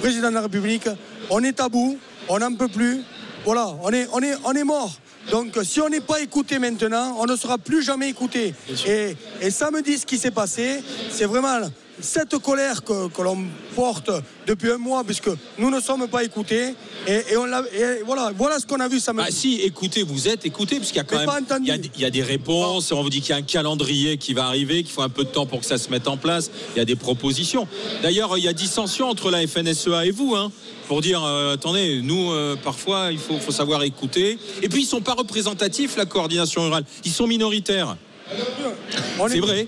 [0.01, 0.89] président de la République
[1.31, 3.03] on est bout, on n'en peut plus,
[3.45, 4.93] voilà, on est, on est, on est mort.
[5.31, 8.55] Donc si on n'est pas écouté maintenant, on ne sera plus jamais écouté.
[8.87, 11.61] Et, et, samedi, ce qui s'est passé, c'est vraiment
[12.01, 13.39] cette colère que, que l'on
[13.75, 14.11] porte
[14.47, 16.75] depuis un mois, puisque nous ne sommes pas écoutés.
[17.07, 19.27] Et, et, on et voilà, voilà ce qu'on a vu samedi.
[19.29, 21.77] Ah si, écoutez, vous êtes écoutés, parce qu'il y a quand même il y a,
[21.77, 24.47] il y a, des réponses, on vous dit qu'il y a un calendrier qui va
[24.47, 26.51] arriver, qu'il faut un peu de temps pour que ça se mette en place.
[26.75, 27.69] Il y a des propositions.
[28.03, 30.51] D'ailleurs, il y a dissension entre la FNSEA et vous, hein,
[30.87, 34.39] pour dire, euh, attendez, nous, euh, parfois, il faut, faut, savoir écouter.
[34.63, 36.85] Et puis, ils ne sont pas représentatifs, la coordination rurale.
[37.05, 37.97] Ils sont minoritaires.
[39.29, 39.67] C'est vrai.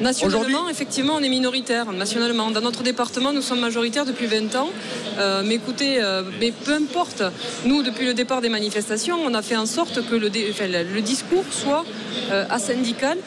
[0.00, 1.92] Nationalement, effectivement, on est minoritaire.
[1.92, 4.70] Nationalement, dans notre département, nous sommes majoritaires depuis 20 ans.
[5.18, 7.22] Euh, mais écoutez, euh, mais peu importe.
[7.64, 11.00] Nous, depuis le départ des manifestations, on a fait en sorte que le, enfin, le
[11.00, 11.84] discours soit
[12.30, 13.18] euh, asyndical.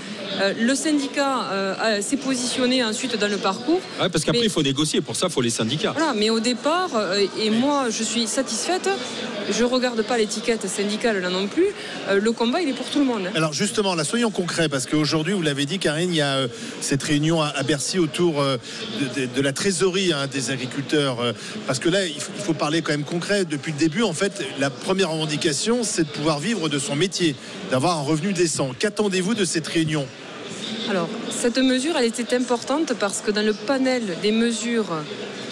[0.59, 3.81] Le syndicat s'est positionné ensuite dans le parcours.
[4.01, 5.01] Ouais, parce qu'après, il faut négocier.
[5.01, 5.93] Pour ça, il faut les syndicats.
[5.95, 6.89] Voilà, mais au départ,
[7.39, 8.89] et moi, je suis satisfaite
[9.49, 11.67] je ne regarde pas l'étiquette syndicale là non plus.
[12.09, 13.23] Euh, le combat, il est pour tout le monde.
[13.27, 13.31] Hein.
[13.35, 16.47] Alors justement, là, soyons concrets, parce qu'aujourd'hui, vous l'avez dit, Karine, il y a euh,
[16.81, 18.57] cette réunion à, à, Bercy autour euh,
[18.99, 21.19] de, de, de, la trésorerie hein, des agriculteurs.
[21.21, 21.33] Euh,
[21.65, 23.45] parce que là, il faut, il faut, parler quand même concret.
[23.45, 27.35] Depuis le début, en fait, la première revendication, c'est de pouvoir vivre de son métier,
[27.71, 28.71] d'avoir un revenu décent.
[28.77, 30.05] Qu'attendez-vous de cette réunion?
[30.89, 34.87] Alors, cette mesure, elle était importante parce que dans le panel des mesures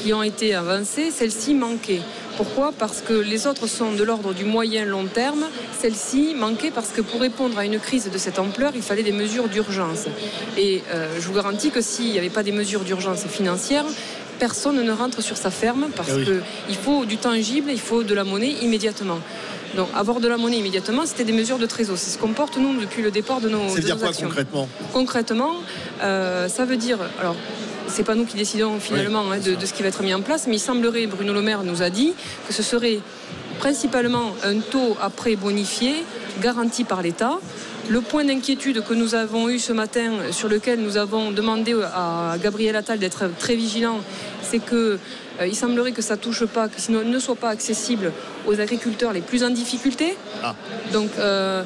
[0.01, 2.01] qui ont été avancées, celle-ci manquait.
[2.37, 2.73] Pourquoi?
[2.77, 5.45] Parce que les autres sont de l'ordre du moyen long terme.
[5.79, 9.13] Celle-ci manquait parce que pour répondre à une crise de cette ampleur, il fallait des
[9.13, 10.05] mesures d'urgence.
[10.57, 13.85] Et euh, je vous garantis que s'il n'y avait pas des mesures d'urgence financière,
[14.37, 16.25] personne ne rentre sur sa ferme parce Ah oui.
[16.67, 19.19] qu'il faut du tangible, il faut de la monnaie immédiatement.
[19.75, 21.97] Donc avoir de la monnaie immédiatement, c'était des mesures de trésor.
[21.97, 24.01] C'est ce qu'on porte nous depuis le départ de nos, ça veut de dire nos
[24.01, 24.27] quoi, actions.
[24.27, 24.69] concrètement?
[24.93, 25.53] Concrètement,
[26.01, 27.35] euh, ça veut dire alors
[27.87, 30.13] c'est pas nous qui décidons finalement oui, hein, de, de, ce qui va être mis
[30.13, 32.13] en place, mais il semblerait, Bruno Le Maire nous a dit
[32.47, 32.99] que ce serait
[33.59, 36.03] principalement un taux après bonifié
[36.41, 37.39] garanti par l'État.
[37.87, 42.35] Le point d'inquiétude que nous avons eu ce matin, sur lequel nous avons demandé à
[42.41, 43.99] Gabriel Attal d'être très vigilant,
[44.49, 44.99] c'est que
[45.39, 48.11] euh, il semblerait que ça touche pas, que sinon ne soit pas accessible
[48.47, 50.17] aux agriculteurs les plus en difficulté.
[50.43, 50.55] Ah.
[50.93, 51.63] Donc euh,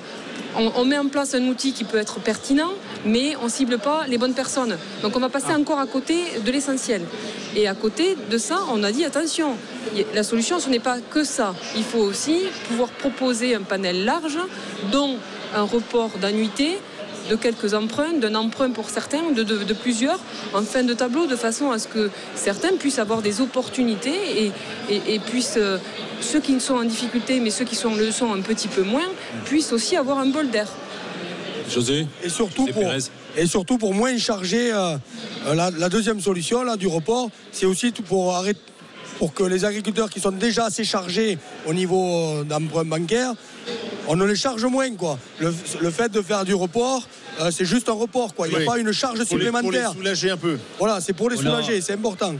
[0.58, 2.72] on, on, met en place un outil qui peut être pertinent,
[3.06, 4.78] mais on cible pas les bonnes personnes.
[5.02, 5.60] Donc on va passer ah.
[5.60, 7.02] encore à côté de l'essentiel.
[7.56, 9.56] Et à côté de ça, on a dit attention,
[10.13, 11.56] la solution ce n'est pas que ça.
[11.76, 14.39] Il faut aussi pouvoir proposer un panel large,
[14.92, 15.18] dont
[15.56, 16.78] un report d'annuité
[17.30, 20.20] de quelques emprunts, d'un emprunt pour certains, de, de- de plusieurs,
[20.54, 24.52] en fin de tableau, de façon à ce que certains puissent avoir des opportunités et,
[24.89, 25.78] et- et puissent, euh,
[26.22, 29.08] ceux qui sont en difficulté, mais ceux qui sont, le sont un petit peu moins,
[29.46, 30.68] puissent aussi avoir un bol d'air.
[31.70, 33.04] José Et surtout, José pour, Pérez.
[33.38, 34.98] et surtout pour moins charger euh,
[35.46, 38.60] euh, la, la deuxième solution là, du report, c'est aussi tout pour arrêter
[39.20, 41.38] pour que les agriculteurs qui sont déjà assez chargés
[41.68, 43.34] au niveau d'emprunt bancaire,
[44.10, 44.93] on ne les charge moins.
[44.95, 45.17] Quoi.
[45.39, 47.08] Le, le fait de faire du report,
[47.39, 48.34] euh, c'est juste un report.
[48.36, 48.48] Quoi.
[48.48, 48.65] Il n'y a Oui.
[48.65, 49.93] pas une charge Pour les- pour les supplémentaire.
[49.93, 50.58] soulager un peu.
[50.80, 52.34] Voilà, c'est pour les On a- soulager, c'est important.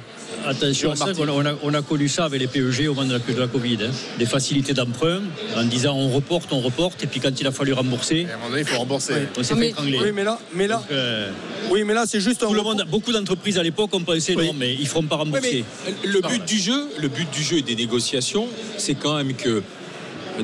[0.46, 3.20] Attention ça, on a, on a connu ça avec les PEG au moment de la,
[3.20, 3.78] de la Covid.
[3.84, 3.92] hein.
[4.18, 5.22] Des facilités d'emprunt
[5.56, 8.38] en disant on reporte, on reporte, et puis quand il a fallu rembourser, À un
[8.38, 9.14] moment donné, il faut rembourser.
[9.38, 10.00] on s'est fait étrangler.
[10.02, 11.32] Oui, mais là, mais là, Donc, euh,
[11.72, 12.76] oui, mais là c'est juste un tout le report.
[12.78, 15.66] monde, beaucoup d'entreprises à l'époque ont pensé non, mais ils ne feront pas rembourser.
[15.86, 19.34] mais le but du jeu, le but du jeu et des négociations, c'est quand même
[19.34, 19.62] que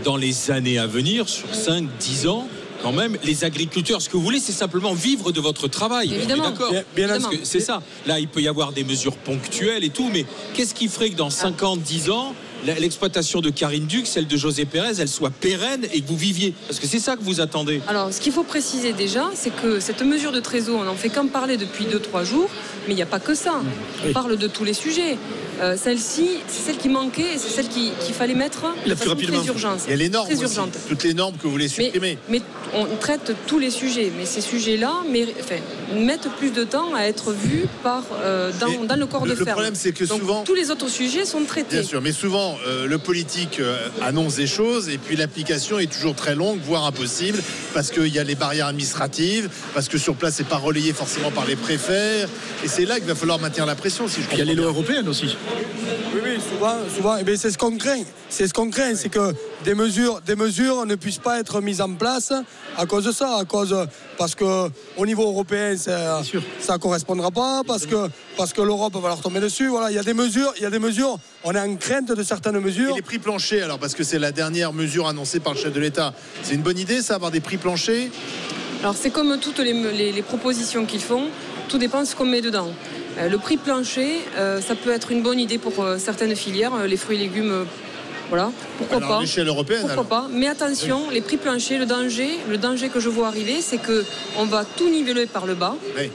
[0.04, 2.48] dans les années à venir, sur 5, 10 ans,
[2.82, 6.14] quand même, les agriculteurs, ce que vous voulez, c'est simplement vivre de votre travail.
[6.14, 6.52] Évidemment.
[6.52, 6.72] D'accord.
[7.44, 7.82] C'est ça.
[8.06, 11.16] Là, il peut y avoir des mesures ponctuelles et tout, mais qu'est-ce qui ferait que
[11.16, 15.86] dans 50, 10 ans, l'exploitation de Karine Duc, celle de José Pérez, elle soit pérenne
[15.94, 16.54] et que vous viviez?
[16.68, 17.82] Parce que c'est ça que vous attendez.
[17.88, 21.10] Alors, ce qu'il faut préciser déjà, c'est que cette mesure de trésor, on n'en fait
[21.10, 22.50] qu'en parler depuis 2-3 jours,
[22.88, 23.62] mais il n'y a pas que ça.
[24.08, 25.18] On parle de tous les sujets.
[25.62, 29.10] Euh, Celle-ci, c'est celle qui manquait et c'est celle qui- qu'il fallait mettre de plus
[29.10, 29.40] rapidement.
[29.40, 29.80] très urgente.
[29.88, 30.60] Il y a les normes aussi.
[30.90, 32.18] Toutes les normes que vous voulez supprimer.
[32.30, 32.42] mais
[32.74, 34.92] on traite tous les sujets, mais ces sujets-là
[35.40, 35.56] enfin,
[35.96, 39.46] mettent plus de temps à être vus par, euh, dans, le corps le- de le
[39.46, 39.56] ferme.
[39.56, 41.78] problème, c'est que Donc, souvent- tous les autres sujets sont traités.
[41.80, 45.92] Bien sûr, mais souvent euh, le politique euh, annonce des choses et puis l'application est
[45.92, 47.42] toujours très longue, voire impossible,
[47.74, 51.32] parce qu'il y a les barrières administratives, parce que sur place c'est pas relayé forcément
[51.32, 52.24] par les préfets,
[52.64, 54.08] et c'est là qu'il va falloir maintenir la pression.
[54.08, 55.36] Si je Il y a les lois européennes aussi.
[56.14, 57.18] Oui, oui, souvent, souvent.
[57.20, 58.02] Eh bien, c'est ce qu'on craint.
[58.30, 61.82] C'est ce qu'on craint, c'est que des mesures, des mesures ne puissent pas être mises
[61.82, 62.34] en place
[62.78, 63.76] à cause de ça, à cause
[64.18, 66.22] parce que au niveau européen, ça,
[66.60, 69.68] ça correspondra pas, parce que parce que l'Europe va leur tomber dessus.
[69.68, 71.18] Voilà, il y a des mesures, il y a des mesures.
[71.44, 72.96] On est en crainte de certaines Et mesures.
[72.96, 75.80] les prix planchers, alors parce que c'est la dernière mesure annoncée par le chef de
[75.80, 78.10] l'État, c'est une bonne idée ça, avoir des prix planchers?
[78.82, 81.26] Alors c'est comme toutes les, les- les propositions qu'ils font,
[81.70, 82.70] tout dépend de ce qu'on met dedans.
[83.18, 86.86] Euh, le prix plancher, euh, ça peut être une bonne idée pour euh, certaines filières,
[86.86, 87.66] les fruits et légumes,
[88.30, 89.18] voilà, pourquoi Alors, pas?
[89.18, 90.28] à l'échelle européenne, Pourquoi pas?
[90.32, 94.04] Mais attention, les prix planchers, le danger, le danger que je vois arriver, c'est que
[94.38, 95.76] on va tout niveler par le bas.
[95.98, 96.10] Oui.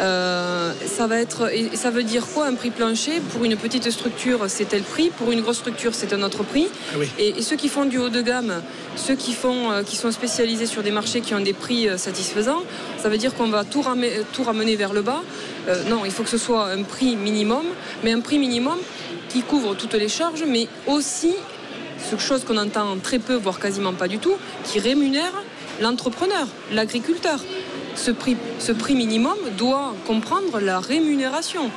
[0.00, 3.90] Euh, ça va être et ça veut dire quoi un prix plancher pour une petite
[3.90, 5.10] structure c'est tel prix?
[5.10, 6.68] Pour une grosse structure c'est un autre prix.
[6.92, 8.62] Ah et, et ceux qui font du haut de gamme
[8.96, 11.96] ceux qui font euh, qui sont spécialisés sur des marchés qui ont des prix euh,
[11.96, 12.62] satisfaisants
[13.02, 15.22] ça veut dire qu'on va tout, ramener- tout ramener vers le bas.
[15.90, 17.64] Non il faut que ce soit un prix minimum
[18.04, 18.78] mais un prix minimum
[19.28, 21.34] qui couvre toutes les charges mais aussi
[22.10, 25.32] ce chose qu'on entend très peu voire quasiment pas du tout qui rémunère
[25.80, 27.38] l'entrepreneur l'agriculteur
[27.94, 31.70] ce prix, minimum doit comprendre la rémunération.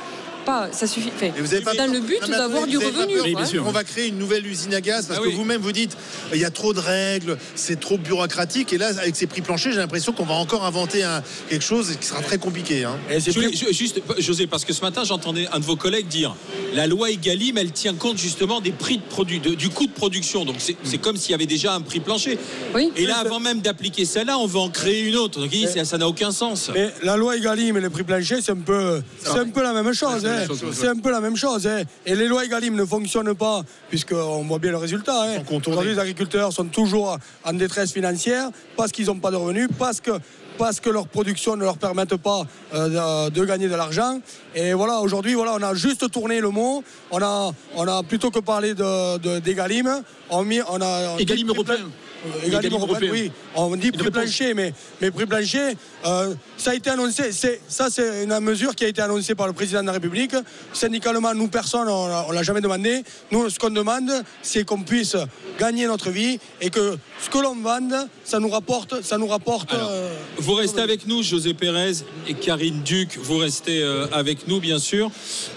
[0.44, 1.10] Pas, ça suffit.
[1.14, 3.14] enfin, vous avez pas dans le but d'avoir du revenu.
[3.16, 3.68] peur quoi.
[3.68, 5.34] On va créer une nouvelle usine à gaz parce Ah que oui.
[5.34, 5.96] vous-même vous dites
[6.34, 9.72] il y a trop de règles, c'est trop bureaucratique et là avec ces prix planchers
[9.72, 12.84] j'ai l'impression qu'on va encore inventer un- quelque chose qui sera très compliqué.
[12.84, 12.96] hein.
[13.10, 15.64] Et c'est Je voulais- plus- je- juste, José, parce que ce matin, j'entendais un de
[15.64, 16.34] vos collègues dire
[16.74, 19.92] la loi Egalim, elle tient compte justement des prix de produits, de- du coût de
[19.92, 20.44] production.
[20.44, 22.38] Donc c'est comme s'il y avait déjà un prix plancher.
[22.74, 22.90] Oui.
[22.96, 25.38] Et là, avant même d'appliquer celle-là, on veut en créer une autre.
[25.40, 26.70] Donc il dit, ça ça n'a aucun sens.
[26.74, 29.72] Mais la loi Egalim et les prix planchers, c'est un peu, c'est un peu la
[29.72, 30.24] même chose.
[30.32, 30.70] Hein.
[30.72, 31.66] C'est un peu la même chose.
[31.66, 31.82] hein.
[32.06, 35.22] Et les lois Egalim ne fonctionnent pas, puisqu'on voit bien le résultat.
[35.22, 35.42] hein.
[35.72, 40.00] Aujourd'hui, les agriculteurs sont toujours en détresse financière parce qu'ils n'ont pas de revenus, parce
[40.00, 40.12] que
[40.58, 42.42] parce que leur production ne leur permette pas
[42.74, 44.20] euh, de, de gagner de l'argent.
[44.54, 46.84] Et voilà, aujourd'hui, voilà, on a juste tourné le mot.
[47.10, 50.42] On a, on a plutôt que parler de, de, d'Egalim, on,
[50.82, 51.16] a.
[51.16, 51.88] prix européen.
[52.26, 53.10] Euh, européen.
[53.12, 53.30] oui.
[53.54, 57.32] On dit prix plancher, mais, mais prix plancher, euh, ça a été annoncé.
[57.32, 60.32] C'est, ça, c'est une mesure qui a été annoncée par le président de la République.
[60.72, 63.02] Syndicalement, nous, personne, on l'a- on l'a jamais demandé.
[63.30, 64.10] Nous, ce qu'on demande,
[64.42, 65.16] c'est qu'on puisse
[65.58, 69.02] gagner notre vie et que ce que l'on vende, ça nous rapporte.
[69.02, 71.92] Ça nous rapporte Alors, euh, Vous restez avec nous, José Pérez
[72.28, 73.18] et Karine Duc.
[73.22, 75.10] Vous restez euh, avec nous, bien sûr.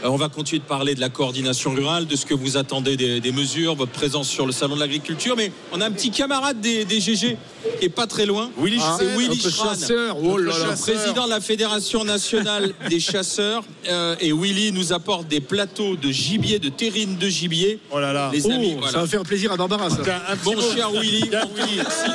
[0.03, 3.19] On va continuer de parler de la coordination rurale, de ce que vous attendez des,
[3.21, 5.35] des mesures, votre présence sur le salon de l'agriculture.
[5.37, 7.37] Mais on a un petit camarade des, des GG
[7.81, 8.49] est pas très loin.
[8.57, 10.17] Willy Ah, c'est Willy chasseur.
[10.23, 10.53] Oh là.
[10.79, 13.63] Président de la Fédération nationale des chasseurs.
[13.87, 17.79] Euh, et Willy nous apporte des plateaux de gibier, de terrine de gibier.
[17.91, 18.29] Oh là là.
[18.33, 19.97] Les Oh, Ça va faire plaisir à Barbara, ça.
[20.29, 22.09] Un Bon cher Willy, Willy, si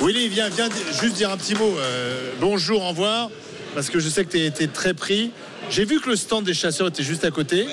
[0.00, 0.48] on Willy, viens,
[1.00, 1.74] juste dire un petit mot.
[1.78, 3.30] euh, bonjour, au revoir,
[3.74, 5.30] parce que je sais que tu es, très pris.
[5.70, 7.66] J'ai vu que le stand des chasseurs était juste à côté.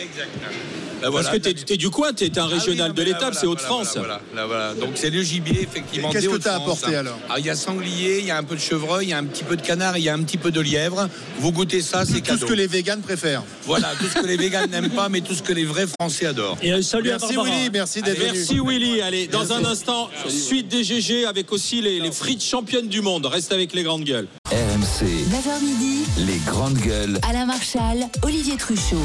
[1.01, 3.93] Ben Parce que t'es es du coin, t'es un régional de l'étape, c'est Hauts-de-France.
[3.97, 4.73] Voilà, voilà, voilà.
[4.73, 6.09] Donc c'est le gibier effectivement.
[6.09, 6.79] Qu'est-ce que t'as Hauts-de-France.
[6.83, 9.13] apporté, alors Il y a sanglier, il y a un peu de chevreuil, il y
[9.13, 11.07] a un petit peu de canard, il y a un petit peu de lièvre.
[11.39, 12.39] Vous goûtez ça, c'est Tout cadeau.
[12.39, 13.43] ce que les véganes préfèrent.
[13.65, 16.25] Voilà, tout ce que les véganes n'aiment pas, mais tout ce que les vrais Français
[16.25, 16.57] adorent.
[16.61, 17.43] Et un salut Merci à.
[17.43, 18.31] Willy, merci d'être venu.
[18.33, 19.01] Merci Willy.
[19.01, 23.25] Allez, dans un instant, suite des GG avec aussi les, les frites championnes du monde.
[23.27, 24.27] Reste avec les grandes gueules.
[24.51, 27.19] RMC, 9h midi, les grandes gueules.
[27.29, 28.97] Alain Marchal, Olivier Truchot.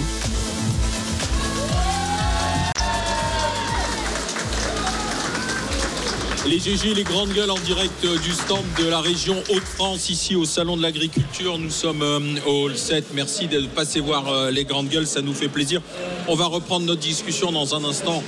[6.44, 10.34] Les GG, les grandes gueules en direct euh, du stand de la région Hauts-de-France, ici
[10.34, 11.56] au Salon de l'Agriculture.
[11.56, 13.14] Nous sommes euh, au hall 7.
[13.14, 15.80] Merci de passer voir euh, les grandes gueules, ça nous fait plaisir.
[16.26, 18.24] On va reprendre notre discussion dans un instant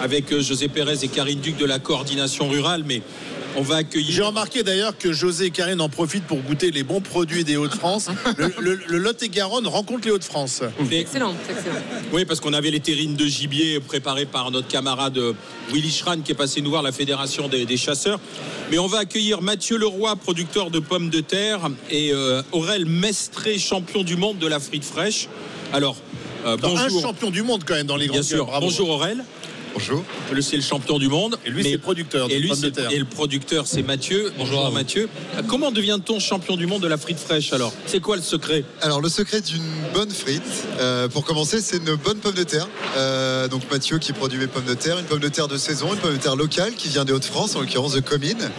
[0.00, 3.00] avec José Pérez et Karine Duc de la coordination rurale, mais
[3.56, 4.10] on va accueillir.
[4.10, 7.56] J'ai remarqué d'ailleurs que José et Karine en profitent pour goûter les bons produits des
[7.56, 8.08] Hauts-de-France.
[8.38, 10.62] Le, le- le Lot-et-Garonne rencontre les Hauts-de-France.
[10.90, 11.74] Excellent, c'est excellent.
[12.12, 15.32] Oui, parce qu'on avait les terrines de gibier préparées par notre camarade euh,
[15.72, 18.20] Willy Schran qui est passé nous voir la Fédération des, des chasseurs.
[18.70, 21.60] Mais on va accueillir Mathieu Leroy, producteur de pommes de terre,
[21.90, 25.28] et euh, Aurel Mestré, champion du monde de la frite fraîche.
[25.72, 25.96] Alors,
[26.46, 27.02] euh, Dans Un bonjour.
[27.02, 28.46] champion du monde quand même dans les Bien grandes sûr.
[28.46, 28.66] Bravo.
[28.66, 29.24] Bonjour Aurel.
[29.74, 30.04] Bonjour.
[30.32, 31.36] Le- C'est le champion du monde.
[31.46, 32.90] Et lui, c'est le producteur de et lui, pommes de c'est- terre.
[32.90, 34.32] Et le producteur, c'est Mathieu.
[34.38, 35.08] Bonjour, Mathieu.
[35.48, 37.72] Comment devient-on champion du monde de la frite fraîche alors?
[37.86, 38.64] C'est quoi le secret?
[38.80, 39.62] Alors le secret d'une
[39.94, 40.42] bonne frite,
[40.80, 42.68] euh, pour commencer, c'est une bonne pomme de terre.
[42.96, 45.92] Euh, donc Mathieu qui produit mes pommes de terre, une pomme de terre de saison,
[45.94, 48.50] une pomme de terre locale qui vient des Hauts-de-France, en l'occurrence de Comines.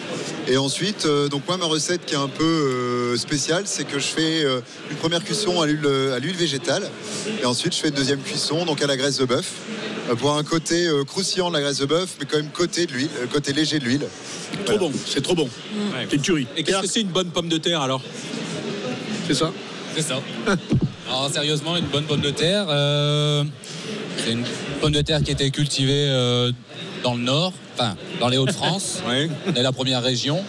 [0.47, 3.99] Et ensuite, euh, donc moi ma recette qui est un peu euh, spéciale, c'est que
[3.99, 4.60] je fais euh,
[4.91, 6.89] une première cuisson à l'huile à l'huile végétale,
[7.41, 9.51] et ensuite je fais une deuxième cuisson donc à la graisse de bœuf
[10.19, 12.91] pour un côté euh, croustillant de la graisse de bœuf, mais quand même côté de
[12.91, 14.08] l'huile, côté léger de l'huile.
[14.65, 15.49] Trop bon, c'est trop bon.
[16.10, 16.47] C'est une tuerie.
[16.58, 18.01] Et qu'est-ce que c'est une bonne pomme de terre alors?
[19.27, 19.51] C'est ça
[19.95, 20.21] C'est ça.
[21.08, 23.43] Alors sérieusement, une bonne pomme de terre, euh,
[24.17, 24.45] c'est une
[24.82, 26.51] pomme de terre qui a été cultivée euh,
[27.04, 29.04] dans le nord, enfin dans les Hauts-de-France,
[29.48, 30.44] on est la première région.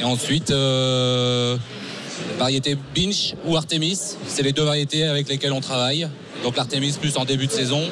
[0.00, 1.56] Et ensuite, euh,
[2.38, 6.08] variété Binch ou Artemis, c'est les deux variétés avec lesquelles on travaille.
[6.42, 7.82] Donc l'Artemis plus en début de saison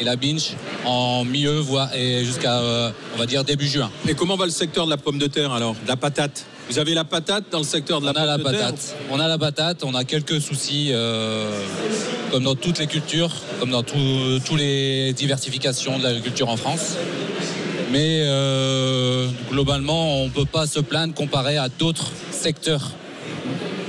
[0.00, 0.52] et la Binch
[0.84, 3.90] en milieu voire et jusqu'à euh, on va dire début juin.
[4.08, 6.46] Et comment va le secteur de la pomme de terre alors De la patate?
[6.70, 8.66] Vous avez la patate dans le secteur de la On a la pomme de terre
[8.66, 8.96] patate.
[9.10, 9.84] On a la patate.
[9.84, 11.50] On a quelques soucis, euh,
[12.30, 16.96] comme dans toutes les cultures, comme dans tous les diversifications de l'agriculture en France.
[17.90, 22.90] Mais euh, globalement, on ne peut pas se plaindre comparé à d'autres secteurs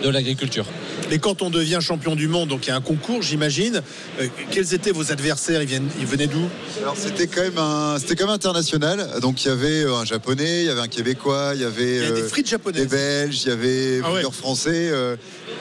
[0.04, 0.66] de l'agriculture.
[1.12, 3.82] Et quand on devient champion du monde, donc il y a un concours, j'imagine.
[4.22, 5.62] euh, quels étaient vos adversaires?
[5.62, 6.48] Ils, viennent, ils venaient d'où?
[6.82, 9.20] Alors c'était quand même un, c'était quand même international.
[9.22, 11.98] Donc il y avait euh, un japonais, il y avait un québécois, il y avait
[11.98, 12.84] Il y a des frites japonaises.
[12.84, 14.14] des belges, il y avait Ah ouais.
[14.14, 14.90] plusieurs français.
[14.92, 15.16] euh,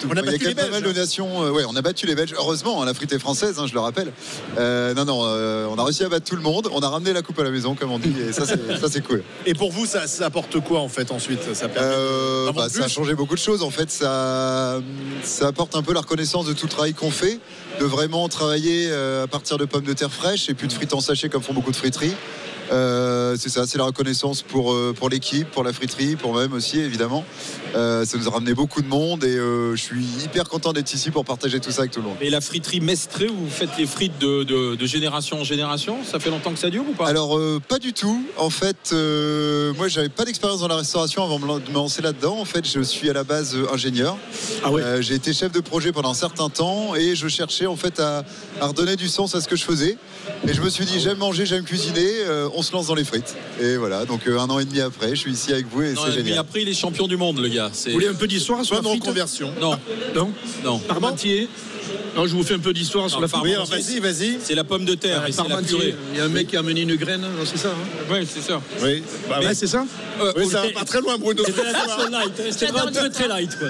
[0.06, 1.44] On a il y a battu quand les même pas mal Belges, de nations.
[1.44, 2.34] euh, ouais, on a battu les Belges.
[2.36, 4.12] Heureusement, hein, la frite est française, hein, je le rappelle.
[4.58, 6.68] Euh, non, non, euh, on a réussi à battre tout le monde.
[6.72, 9.22] On a ramené la coupe à la maison, comme on dit, et ça, c'est, cool.
[9.46, 11.40] Et pour vous, ça, ça apporte quoi en fait ensuite?
[11.54, 13.62] Ça bah, ça a changé beaucoup de choses.
[13.62, 14.80] En fait, ça,
[15.22, 17.40] ça apporte un peu la reconnaissance de tout le travail qu'on fait,
[17.80, 21.00] de vraiment travailler à partir de pommes de terre fraîches et puis de frites en
[21.00, 22.14] sachet comme font beaucoup de friteries.
[22.70, 26.52] Euh, c'est ça, c'est la reconnaissance pour, euh, pour l'équipe, pour la friterie, pour moi-même
[26.52, 27.24] aussi évidemment.
[27.74, 30.92] Euh, ça nous a ramené beaucoup de monde et euh, je suis hyper content d'être
[30.92, 32.16] ici pour partager tout ça avec tout le monde.
[32.20, 35.98] Et la friterie Mestré, où vous faites les frites de, de- de génération en génération?
[36.10, 37.06] Ça fait longtemps que ça dure ou pas?
[37.08, 38.22] Alors pas du tout.
[38.36, 38.92] En fait,
[39.76, 42.38] moi j'avais pas d'expérience dans la restauration avant de me lancer là-dedans.
[42.38, 44.16] En fait, je suis à la base ingénieur.
[44.66, 48.00] Euh, j'ai été chef de projet pendant un certain temps et je cherchais en fait
[48.00, 48.24] à,
[48.60, 49.96] à redonner du sens à ce que je faisais.
[50.46, 52.08] Et je me suis dit j'aime manger, j'aime cuisiner.
[52.58, 53.36] On se lance dans les frites.
[53.60, 54.04] Et voilà.
[54.04, 56.10] Donc euh, un an et demi après, je suis ici avec vous et Non, c'est
[56.10, 56.38] et génial.
[56.38, 57.70] après, il est champion du monde, le gars.
[57.72, 59.52] C'est- Vous voulez un peu d'histoire la frite reconversion.
[59.60, 59.78] Non,
[60.14, 60.32] Non
[60.64, 60.78] non.
[60.80, 61.48] Parmentier
[62.16, 64.38] Non, je vous fais un peu d'histoire sur la alors, vas-y, vas-y.
[64.42, 65.94] C'est la pomme de terre et c'est la Parmentier, purée.
[66.12, 68.26] il y a un mec qui a amené une graine, non, c'est ça hein Oui,
[68.32, 68.60] c'est ça.
[68.82, 69.84] Oui, bah, Ouais, c'est ça
[70.20, 71.42] Euh, oui, ça va pas très loin, Bruno.
[71.46, 72.32] C'était la version light.
[72.40, 72.42] hein.
[72.50, 73.56] C'était vraiment très très light.
[73.58, 73.68] Quoi.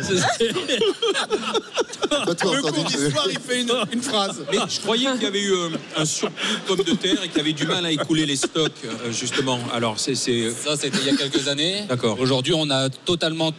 [2.11, 4.43] Le cours d'histoire, il fait une, une phrase.
[4.51, 7.29] Mais je croyais qu'il y avait eu euh, un surplus de pommes de terre et
[7.29, 9.59] qu'il y avait du mal à écouler les stocks, euh, justement.
[9.75, 10.15] Alors, c'est.
[10.15, 11.85] c'est- Ça, c'était il y a quelques années.
[11.89, 12.19] D'accord.
[12.21, 13.53] Aujourd'hui, on a totalement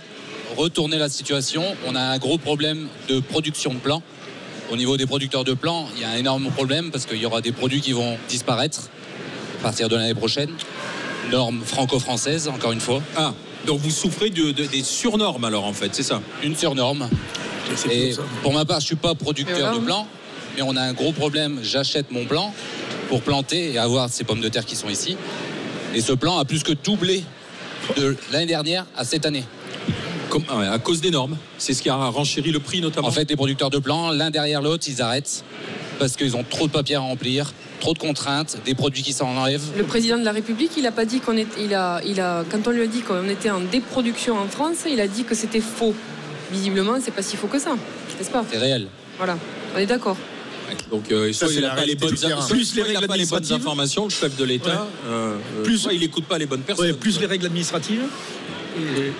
[0.57, 1.63] retourné la situation.
[1.85, 4.01] On a un gros problème de production de plants.
[4.71, 7.25] Au niveau des producteurs de plants, il y a un énorme problème parce qu'il y
[7.25, 8.81] aura des produits qui vont disparaître
[9.59, 10.49] à partir de l'année prochaine.
[11.31, 13.01] Normes franco-françaises, encore une fois.
[13.17, 13.33] Ah,
[13.65, 16.21] donc vous souffrez de, de- des surnormes, alors, en fait, c'est ça?
[16.43, 17.09] Une surnorme.
[17.91, 20.07] Et pour ma part, je ne suis pas producteur de plants,
[20.55, 21.59] mais on a un gros problème.
[21.63, 22.53] J'achète mon plant
[23.09, 25.17] pour planter et avoir ces pommes de terre qui sont ici.
[25.95, 27.23] Et ce plan a plus que doublé
[27.97, 29.43] de l'année dernière à cette année.
[30.29, 31.37] Comme- ah À cause des normes.
[31.57, 33.07] C'est ce qui a renchéri le prix, notamment.
[33.07, 35.43] En fait, les producteurs de plants, l'un derrière l'autre, ils arrêtent.
[35.97, 37.51] parce qu'ils ont trop de papiers à remplir,
[37.81, 39.65] trop de contraintes, des produits qui s'en enlèvent.
[39.77, 42.45] Le président de la République, il a pas dit qu'on était, il a, il a,
[42.49, 45.35] quand on lui a dit qu'on était en déproduction en France, il a dit que
[45.35, 45.93] c'était faux.
[46.53, 47.71] Visiblement, c'est pas si faux que ça,
[48.17, 48.45] n'est-ce pas?
[48.49, 48.87] C'est réel.
[49.17, 49.37] Voilà,
[49.75, 50.15] on est d'accord.
[50.89, 53.17] Donc, euh, soit c'est il n'a pas les bonnes, Plus les il n'a règles pas
[53.17, 54.87] les bonnes informations, le chef de l'État.
[55.05, 56.85] euh, euh, Plus- soit il n'écoute pas les bonnes personnes.
[56.85, 58.03] Ouais, plus les règles administratives.
[58.77, 59.11] Et,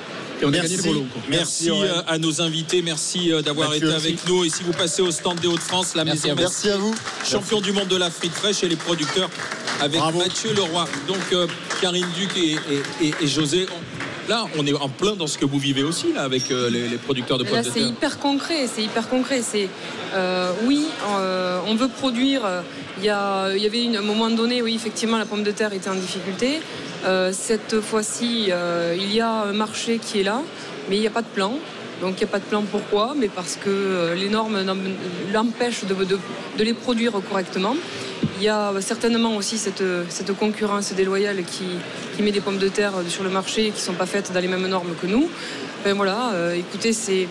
[0.41, 0.87] et on a gagné le Merci.
[0.87, 1.05] boulot.
[1.29, 3.95] Merci, Merci, euh, à nos invités, merci euh, d'avoir été aussi.
[3.95, 4.43] avec nous.
[4.45, 6.41] Et si vous passez au stand des Hauts-de-France, la Merci maison à vous.
[6.41, 6.95] Merci à vous.
[7.25, 9.29] champion du monde de la frite fraîche et les producteurs
[9.81, 10.19] avec Bravo.
[10.19, 10.85] Mathieu Leroy.
[11.07, 11.47] Donc euh,
[11.81, 13.65] Karine Duc et, et- et- et José.
[13.71, 16.69] on- Là, on est en plein dans ce que vous vivez aussi là avec euh,
[16.69, 18.67] les, les producteurs de pommes Là, de c'est hyper concret.
[18.71, 19.41] C'est hyper concret.
[19.41, 19.67] C'est
[20.13, 20.85] euh, oui,
[21.17, 22.45] euh, on veut produire.
[22.45, 22.61] euh,
[22.99, 25.49] Il y, a- il y avait une- un moment donné, oui, effectivement, la pomme de
[25.51, 26.59] terre était en difficulté.
[27.05, 30.41] Euh, cette fois-ci, euh, il y a un marché qui est là,
[30.89, 31.53] mais il n'y a pas de plan.
[32.01, 34.57] Donc il n'y a pas de plan pourquoi Mais parce que euh, les normes
[35.33, 37.75] l'empêchent de les produire correctement.
[38.39, 41.65] Il y a certainement aussi cette, cette concurrence déloyale qui,
[42.15, 44.39] qui met des pommes de terre sur le marché qui ne sont pas faites dans
[44.39, 45.29] les mêmes normes que nous.
[45.83, 47.27] Ben voilà, euh, écoutez, c'est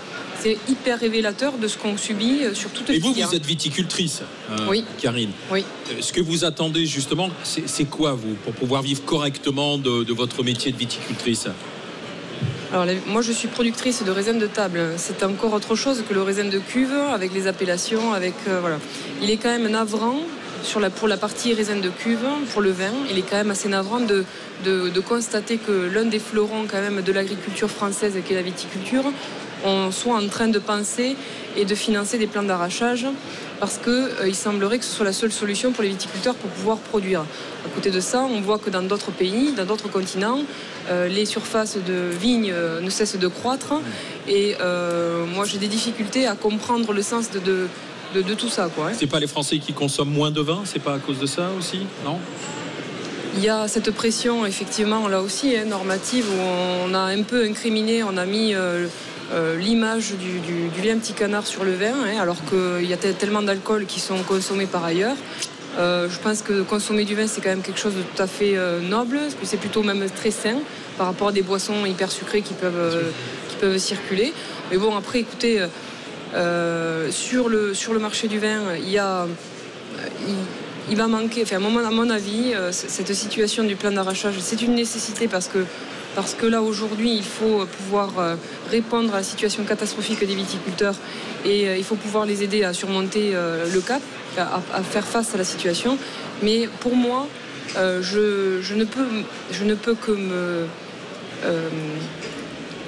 [0.68, 4.20] hyper révélateur de ce qu'on subit euh, sur toute Et les vous, vous êtes viticultrice,
[4.50, 4.84] euh, Oui.
[5.00, 5.30] Karine.
[5.50, 5.64] Oui.
[6.00, 10.42] Ce que vous attendez justement, c'est quoi vous pour pouvoir vivre correctement de, de votre
[10.42, 11.48] métier de viticultrice?
[12.70, 14.80] Alors, moi, je suis productrice de raisin de table.
[14.98, 18.78] C'est encore autre chose que le raisin de cuve, avec les appellations, avec euh, voilà.
[19.22, 20.20] Il est quand même navrant
[20.62, 22.92] sur la, pour la partie raisin de cuve, pour le vin.
[23.10, 24.24] Il est quand même assez navrant de,
[24.64, 29.04] de, constater que l'un des fleurons quand même de l'agriculture française, qui est la viticulture,
[29.64, 31.16] on soit en train de penser
[31.56, 33.06] et de financer des plans d'arrachage
[33.58, 37.22] parce qu'il semblerait que ce soit la seule solution pour les viticulteurs pour pouvoir produire.
[37.66, 40.40] À côté de ça, on voit que dans d'autres pays, dans d'autres continents,
[40.90, 43.74] euh, les surfaces de vignes euh, ne cessent de croître.
[44.28, 47.66] Et euh, moi, j'ai des difficultés à comprendre le sens de,
[48.14, 48.68] de- de tout ça.
[48.74, 48.90] Quoi.
[48.94, 51.50] C'est pas les Français qui consomment moins de vin C'est pas à cause de ça
[51.58, 52.18] aussi Non?
[53.36, 56.40] Il y a cette pression, effectivement, là aussi, hein, normative, où
[56.88, 58.86] on a un peu incriminé, on a mis euh,
[59.32, 62.92] euh, l'image du, du- du vilain petit canard sur le vin, hein, alors qu'il y
[62.92, 65.16] a tel- tellement d'alcool qui sont consommés par ailleurs.
[65.78, 68.26] Euh, je pense que consommer du vin, c'est quand même quelque chose de tout à
[68.26, 68.56] fait
[68.88, 70.56] noble, c'est plutôt même très sain
[70.96, 73.04] par rapport à des boissons hyper sucrées qui peuvent,
[73.50, 74.32] qui peuvent circuler.
[74.72, 75.60] Mais bon, après, écoutez,
[77.10, 79.26] sur, le, sur le marché du vin, il y a
[80.26, 80.34] il,
[80.90, 84.74] il va manquer, enfin, à mon, avis, euh, cette situation du plan d'arrachage, c'est une
[84.74, 85.64] nécessité parce que,
[86.14, 88.36] parce que là, aujourd'hui, il faut pouvoir euh,
[88.70, 90.94] répondre à la situation catastrophique des viticulteurs
[91.44, 94.02] et euh, il faut pouvoir les aider à surmonter euh, le cap,
[94.38, 95.98] à, faire face à la situation.
[96.42, 97.26] Mais pour moi,
[97.76, 99.06] euh, je, je ne peux,
[99.52, 100.66] je ne peux que me
[101.44, 101.68] euh,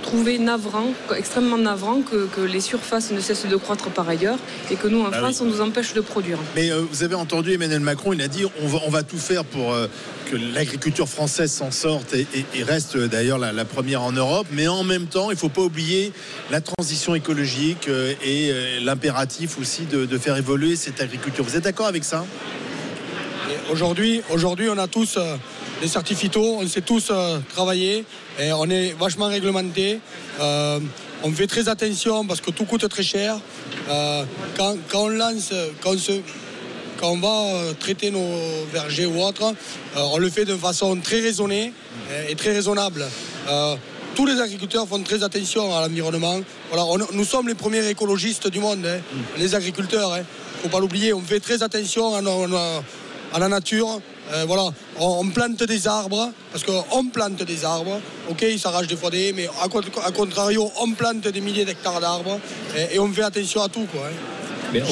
[0.02, 0.86] trouver navrant,
[1.16, 4.38] extrêmement navrant que, que les surfaces ne cessent de croître par ailleurs
[4.70, 5.46] et que nous, en Ah France, oui.
[5.48, 6.38] on nous empêche de produire.
[6.56, 9.18] Mais euh, vous avez entendu Emmanuel Macron, il a dit on va, on va tout
[9.18, 9.86] faire pour euh,
[10.30, 14.12] que l'agriculture française s'en sorte et, et- et reste euh, d'ailleurs la, la première en
[14.12, 14.46] Europe.
[14.52, 16.12] Mais en même temps, il ne faut pas oublier
[16.50, 21.44] la transition écologique euh, et euh, l'impératif aussi de, de faire évoluer cette agriculture.
[21.44, 22.24] Vous êtes d'accord avec ça?
[23.70, 25.16] Aujourd'hui, aujourd'hui, on a tous
[25.80, 28.04] des certificats, on sait tous euh, travailler
[28.38, 30.00] et on est vachement réglementé.
[30.40, 30.78] Euh,
[31.22, 33.38] on fait très attention parce que tout coûte très cher.
[33.88, 34.24] Euh,
[34.56, 35.52] quand, on lance,
[35.82, 35.94] quand
[37.02, 39.54] on, va euh, traiter nos vergers ou autres,
[39.96, 41.72] on le fait de façon très raisonnée
[42.28, 43.06] et très raisonnable.
[44.14, 46.40] Tous les agriculteurs font très attention à l'environnement.
[46.70, 49.00] Voilà, nous sommes les premiers écologistes du monde, hein,
[49.38, 50.16] les agriculteurs.
[50.16, 51.12] Il ne faut pas l'oublier.
[51.12, 54.00] On fait très attention à la nature.
[54.32, 58.00] Euh, voilà, on, on plante des arbres parce qu'on plante des arbres.
[58.28, 61.64] Ok, ils s'arrachent des fois des, mais à, con- à contrario, on plante des milliers
[61.64, 62.38] d'hectares d'arbres
[62.76, 63.86] et, et on fait attention à tout.
[63.92, 64.12] Quoi, hein.
[64.72, 64.82] Mais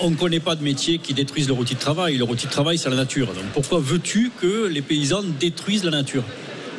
[0.00, 2.16] on ne connaît pas de métier qui détruisent leur outil de travail.
[2.16, 3.26] Leur outil de travail, c'est la nature.
[3.26, 6.22] Donc pourquoi veux-tu que les paysans détruisent la nature?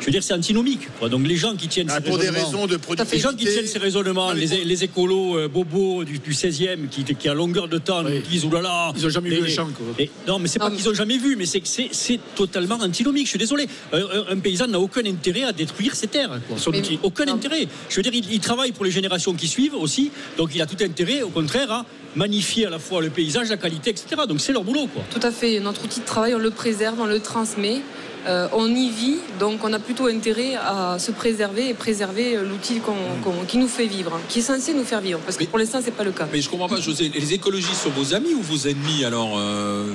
[0.00, 0.88] Je veux dire, c'est antinomique.
[0.98, 1.08] quoi.
[1.08, 2.78] Donc les gens qui tiennent Ah, ces pour des raisonnements- raisons de
[3.12, 7.04] Les gens qui tiennent ces raisonnements, les, les écolos euh, bobos du, du 16e, qui,
[7.04, 8.92] qui à longueur de temps nous disent oulala.
[8.96, 9.86] Ils ont jamais les- vu un champ, quoi.
[9.98, 13.24] et- non, mais c'est pas qu'ils ont jamais vu, mais c'est que c'est- totalement antinomique.
[13.26, 13.66] Je suis désolé.
[13.92, 16.40] Un, paysan n'a aucun intérêt à détruire ses terres.
[16.48, 16.58] quoi.
[16.58, 16.98] Son Mais- outil.
[17.02, 17.66] Aucun intérêt.
[17.88, 20.66] Je veux dire, il, il travaille pour les générations qui suivent aussi, donc il a
[20.66, 24.06] tout intérêt, au contraire, à magnifier à la fois le paysage, la qualité, etc.
[24.28, 25.02] Donc c'est leur boulot, quoi.
[25.10, 25.60] Tout à fait.
[25.60, 27.80] Notre outil de travail, on le préserve, on le transmet.
[28.26, 32.80] Euh, on y vit, donc on a plutôt intérêt à se préserver et préserver l'outil
[32.80, 35.58] qu'on- qu'on- qui nous fait vivre, qui est censé nous faire vivre, parce que pour
[35.60, 36.26] l'instant, c'est pas le cas.
[36.32, 37.10] Mais je comprends pas, José.
[37.14, 39.86] Les écologistes sont vos amis ou vos ennemis alors euh,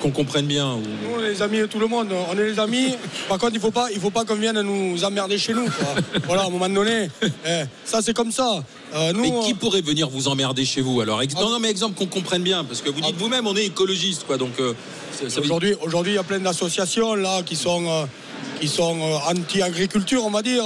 [0.00, 0.66] Qu'on comprenne bien.
[0.74, 2.08] ou- Nous, on est les amis de tout le monde.
[2.30, 2.94] On est les amis.
[3.28, 5.64] Par contre, il faut pas, il faut pas qu'on vienne nous emmerder chez nous.
[5.64, 5.94] quoi.
[6.26, 8.62] voilà, à un moment donné, eh, ça c'est comme ça.
[8.94, 11.58] Euh, nous, Mais euh, qui pourrait venir vous emmerder chez vous alors Ex- Non, non,
[11.58, 14.36] mais exemple qu'on comprenne bien, parce que vous dites vous-même, on est écologiste, quoi.
[14.38, 14.72] Donc, euh,
[15.28, 18.04] ça- Aujourd'hui, aujourd'hui, il y a plein d'associations là qui sont, euh,
[18.60, 18.96] qui sont
[19.28, 20.64] anti-agriculture, on va dire,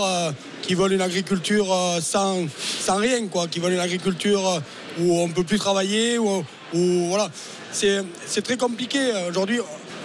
[0.63, 2.47] qui veulent une agriculture sans,
[2.81, 4.61] sans rien, quoi, qui veulent une agriculture
[5.01, 7.31] où on ne peut plus travailler, où, où- voilà.
[7.73, 8.99] C'est très compliqué.
[9.31, 9.61] Aujourd'hui,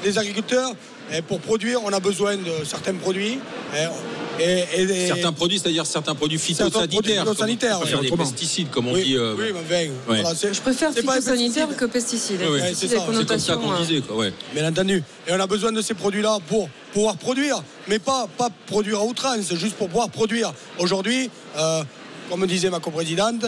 [0.05, 0.71] les agriculteurs,
[1.13, 3.39] eh, pour produire, on a besoin de certains produits.
[4.39, 4.43] et,
[4.75, 8.09] et- et- certains produits, c'est-à-dire certains produits phytosanitaires, comme- phytosanitaires, oui.
[8.09, 9.15] des pesticides, comme on Oui, dit.
[9.15, 9.75] euh, oui, mais enfin,
[10.11, 10.21] ouais.
[10.21, 12.39] voilà, Je préfère phytosanitaire que pesticides.
[12.75, 14.15] C'est comme ça qu'on disait, quoi.
[14.17, 14.33] Ouais.
[14.55, 15.03] Bien entendu.
[15.27, 19.05] Et on a besoin de ces produits-là pour pouvoir produire, mais pas, pas produire à
[19.05, 20.51] outrance, juste pour pouvoir produire.
[20.79, 21.83] Aujourd'hui, euh,
[22.29, 23.45] comme disait ma coprésidente,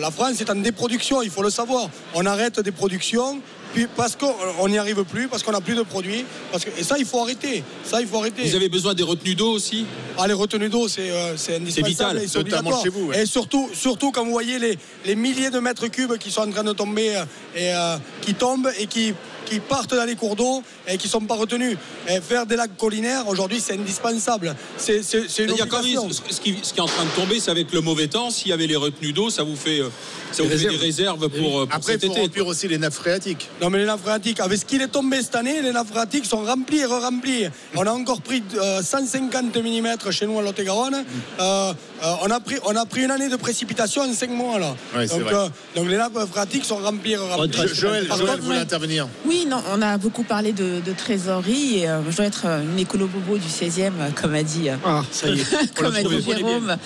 [0.00, 1.88] la France est en déproduction, il faut le savoir.
[2.14, 3.40] On arrête des productions
[3.74, 6.24] puis parce qu'on n'y arrive plus, parce qu'on n'a plus de produits.
[6.50, 7.62] Parce que, et ça, il faut arrêter.
[7.84, 8.42] Ça, il faut arrêter.
[8.44, 9.86] Vous avez besoin des retenues d'eau aussi?
[10.16, 11.88] Ah, les retenues d'eau, c'est euh, c'est indispensable.
[11.88, 12.82] vital, et c'est notamment obligatoire.
[12.82, 13.22] chez vous, ouais.
[13.22, 16.50] Et surtout, surtout quand vous voyez les, les milliers de mètres cubes qui sont en
[16.50, 19.14] train de tomber euh, et euh, qui tombent et qui,
[19.48, 21.76] qui partent dans les cours d'eau et qui ne sont pas retenus.
[22.08, 24.54] Et faire des lacs collinaires, aujourd'hui, c'est indispensable.
[24.76, 26.22] C'est c'est- c'est une Il y a quand même, obligation.
[26.28, 28.30] ce, ce qui, ce qui est en train de tomber, c'est avec le mauvais temps.
[28.30, 29.88] S'il y avait les retenues d'eau, ça vous fait, euh,
[30.32, 32.20] ça vous Des fait des réserves pour, euh, pour Après, cet il faut été.
[32.22, 33.48] remplir aussi les nappes phréatiques.
[33.62, 36.26] Non mais les nappes phréatiques, avec ce qu'il est tombé cette année, les nappes phréatiques
[36.26, 37.46] sont remplies et re-remplies.
[37.74, 41.04] On a encore pris euh, 150 mm chez nous à Lot-et-Garonne.
[41.40, 41.72] Euh,
[42.02, 44.74] euh, on, a pris, on a pris une année de précipitation en 5 mois là.
[44.96, 47.14] Ouais, donc, euh, donc les nappes phréatiques sont re-remplies.
[47.16, 48.62] Jo- Joël, Par Joël contre, voulait ouais.
[48.62, 49.08] intervenir.
[49.26, 52.78] Oui, non, on a beaucoup parlé de, de trésorerie et euh, je dois être une
[52.78, 55.44] écolo-bobo du 16e, euh, comme a dit, Ah, ça y est.
[55.78, 56.18] on comme l'a a trouvé.
[56.18, 56.76] dit Jérôme.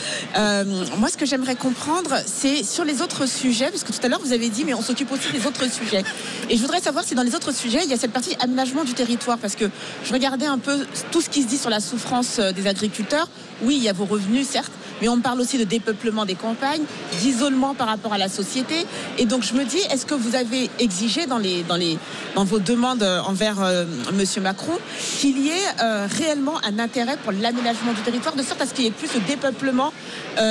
[0.98, 4.20] Moi, ce que j'aimerais comprendre, c'est sur les autres sujets, parce que tout à l'heure,
[4.24, 6.02] vous avez dit, mais on s'occupe aussi des autres sujets.
[6.48, 8.84] Et je voudrais savoir si dans les autres sujets, il y a cette partie aménagement
[8.84, 9.66] du territoire, parce que
[10.04, 13.28] je regardais un peu tout ce qui se dit sur la souffrance des agriculteurs.
[13.62, 14.72] Oui, il y a vos revenus, certes,
[15.02, 16.84] mais on parle aussi de dépeuplement des campagnes,
[17.20, 18.86] d'isolement par rapport à la société.
[19.18, 21.98] Et donc, je me dis, est-ce que vous avez exigé dans, les, dans, les,
[22.36, 24.78] dans vos demandes euh, envers euh, Monsieur Macron
[25.18, 28.74] qu'il y ait euh, réellement un intérêt pour l'aménagement du territoire, de sorte à ce
[28.74, 29.92] qu'il y ait plus de dépeuplement,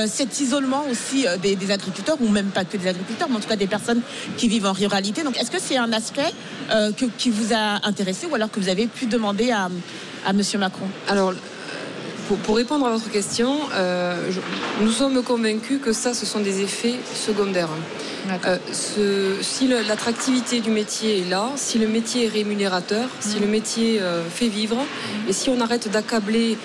[0.05, 3.55] cet isolement aussi des, agriculteurs, ou même pas que des agriculteurs, mais en tout cas
[3.55, 4.01] des personnes
[4.37, 5.23] qui vivent en ruralité.
[5.23, 6.31] Donc, est-ce que c'est un aspect
[7.17, 9.69] qui vous a intéressé ou alors que vous avez pu demander à,
[10.33, 10.85] Monsieur Macron?
[11.07, 11.33] Alors,
[12.31, 14.39] pour, pour répondre à votre question, euh, je-
[14.83, 17.67] nous sommes convaincus que ça, ce sont des effets secondaires.
[18.45, 23.47] Euh, ce- si l'attractivité du métier est là, si le métier est rémunérateur, si le
[23.47, 24.77] métier euh, fait vivre,
[25.27, 26.57] et si on arrête d'accabler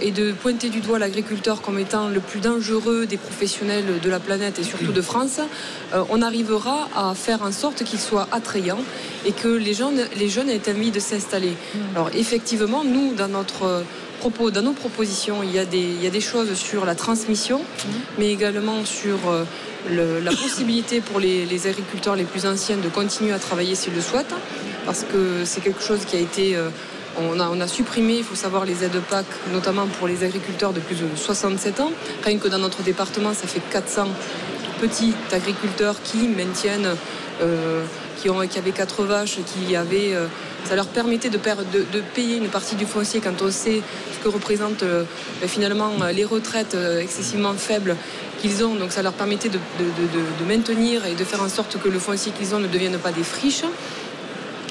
[0.00, 4.18] et de pointer du doigt l'agriculteur comme étant le plus dangereux des professionnels de la
[4.18, 5.38] planète et surtout de France,
[6.10, 8.80] on arrivera à faire en sorte qu'il soit attrayant
[9.24, 11.52] et que les jeunes, les jeunes aient envie de s'installer.
[11.94, 13.84] Alors effectivement, nous, dans notre
[14.18, 17.62] propos, dans nos propositions, il y a des, choses sur la transmission,
[18.18, 23.38] mais également sur euh, la possibilité pour les, agriculteurs les plus anciens de continuer à
[23.38, 24.34] travailler s'ils le souhaitent,
[24.84, 26.56] parce que c'est quelque chose qui a été...
[26.56, 26.68] euh,
[27.20, 30.94] on a, supprimé, il faut savoir, les aides PAC, notamment pour les agriculteurs de plus
[30.94, 31.90] de 67 ans.
[32.24, 34.06] Rien que dans notre département, ça fait 400
[34.80, 36.94] petits agriculteurs qui maintiennent,
[37.42, 37.82] euh,
[38.18, 40.14] qui, avaient quatre vaches, qui avaient,
[40.64, 41.38] ça leur permettait de,
[42.14, 43.82] payer une partie du foncier quand on sait
[44.12, 45.04] ce que représentent euh,
[45.40, 47.96] ben, finalement euh, les retraites euh, excessivement faibles
[48.40, 48.74] qu'ils ont.
[48.74, 49.58] Donc ça leur permettait de,
[50.46, 53.22] maintenir et de faire en sorte que le foncier qu'ils ont ne devienne pas des
[53.22, 53.64] friches.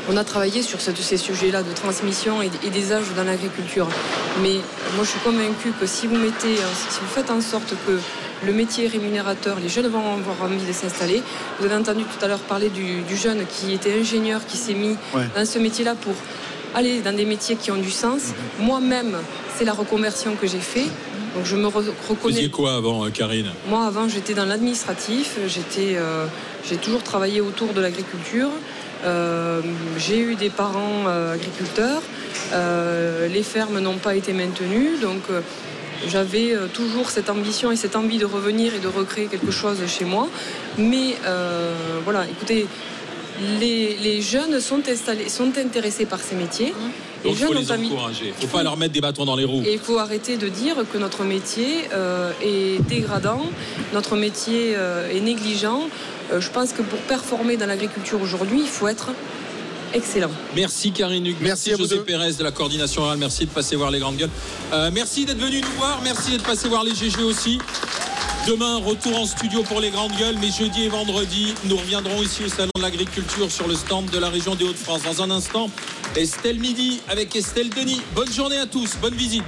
[0.10, 3.88] On a travaillé sur ce- ces sujets-là de transmission et, des âges dans l'agriculture.
[4.42, 4.56] Mais
[4.96, 8.00] moi, je suis convaincue que si vous mettez, si vous faites en sorte que
[8.46, 11.22] le métier est rémunérateur, les jeunes vont avoir envie de s'installer.
[11.60, 14.74] Vous avez entendu tout à l'heure parler du, du jeune qui était ingénieur, qui s'est
[14.74, 15.24] mis Ouais.
[15.36, 16.14] dans ce métier-là pour
[16.76, 18.34] aller dans des métiers qui ont du sens.
[18.60, 19.18] Moi-même,
[19.58, 20.86] c'est la reconversion que j'ai fait.
[21.36, 22.34] Donc je me re- Vous reconnais.
[22.36, 23.48] faisiez quoi avant, euh, Karine?
[23.70, 25.38] Moi, avant, j'étais dans l'administratif.
[25.48, 26.26] J'étais, euh,
[26.68, 28.50] j'ai toujours travaillé autour de l'agriculture.
[29.06, 29.62] Euh,
[29.98, 32.02] j'ai eu des parents euh, agriculteurs.
[32.54, 35.42] Euh, les fermes n'ont pas été maintenues, donc euh,
[36.08, 39.80] j'avais euh, toujours cette ambition et cette envie de revenir et de recréer quelque chose
[39.88, 40.28] chez moi.
[40.78, 41.74] Mais euh,
[42.04, 42.68] voilà, écoutez,
[43.60, 46.74] les, les jeunes sont, installés, sont intéressés par ces métiers.
[47.24, 48.26] Les Donc il faut jeunes les encourager.
[48.40, 49.64] Il ne faut pas leur mettre des bâtons dans les roues.
[49.66, 53.42] et il faut arrêter de dire que notre métier euh, est dégradant,
[53.94, 55.88] notre métier euh, est négligent.
[56.32, 59.10] Euh, je pense que pour performer dans l'agriculture aujourd'hui, il faut être
[59.94, 60.32] excellent.
[60.56, 62.00] Merci Karine Hugues, merci, Merci à vous José.
[62.06, 64.30] Pérez de la coordination orale, merci de passer voir les grandes gueules.
[64.74, 67.60] Euh, merci d'être venu nous voir, merci d'être passé voir les GG aussi.
[68.48, 72.46] Demain, retour en studio pour les grandes gueules, mais jeudi et vendredi, nous reviendrons ici
[72.46, 75.02] au Salon de l'Agriculture sur le stand de la région des Hauts-de-France.
[75.04, 75.70] Dans un instant,
[76.16, 78.02] Estelle Midi avec Estelle Denis.
[78.16, 79.44] Bonne journée à tous, bonne visite.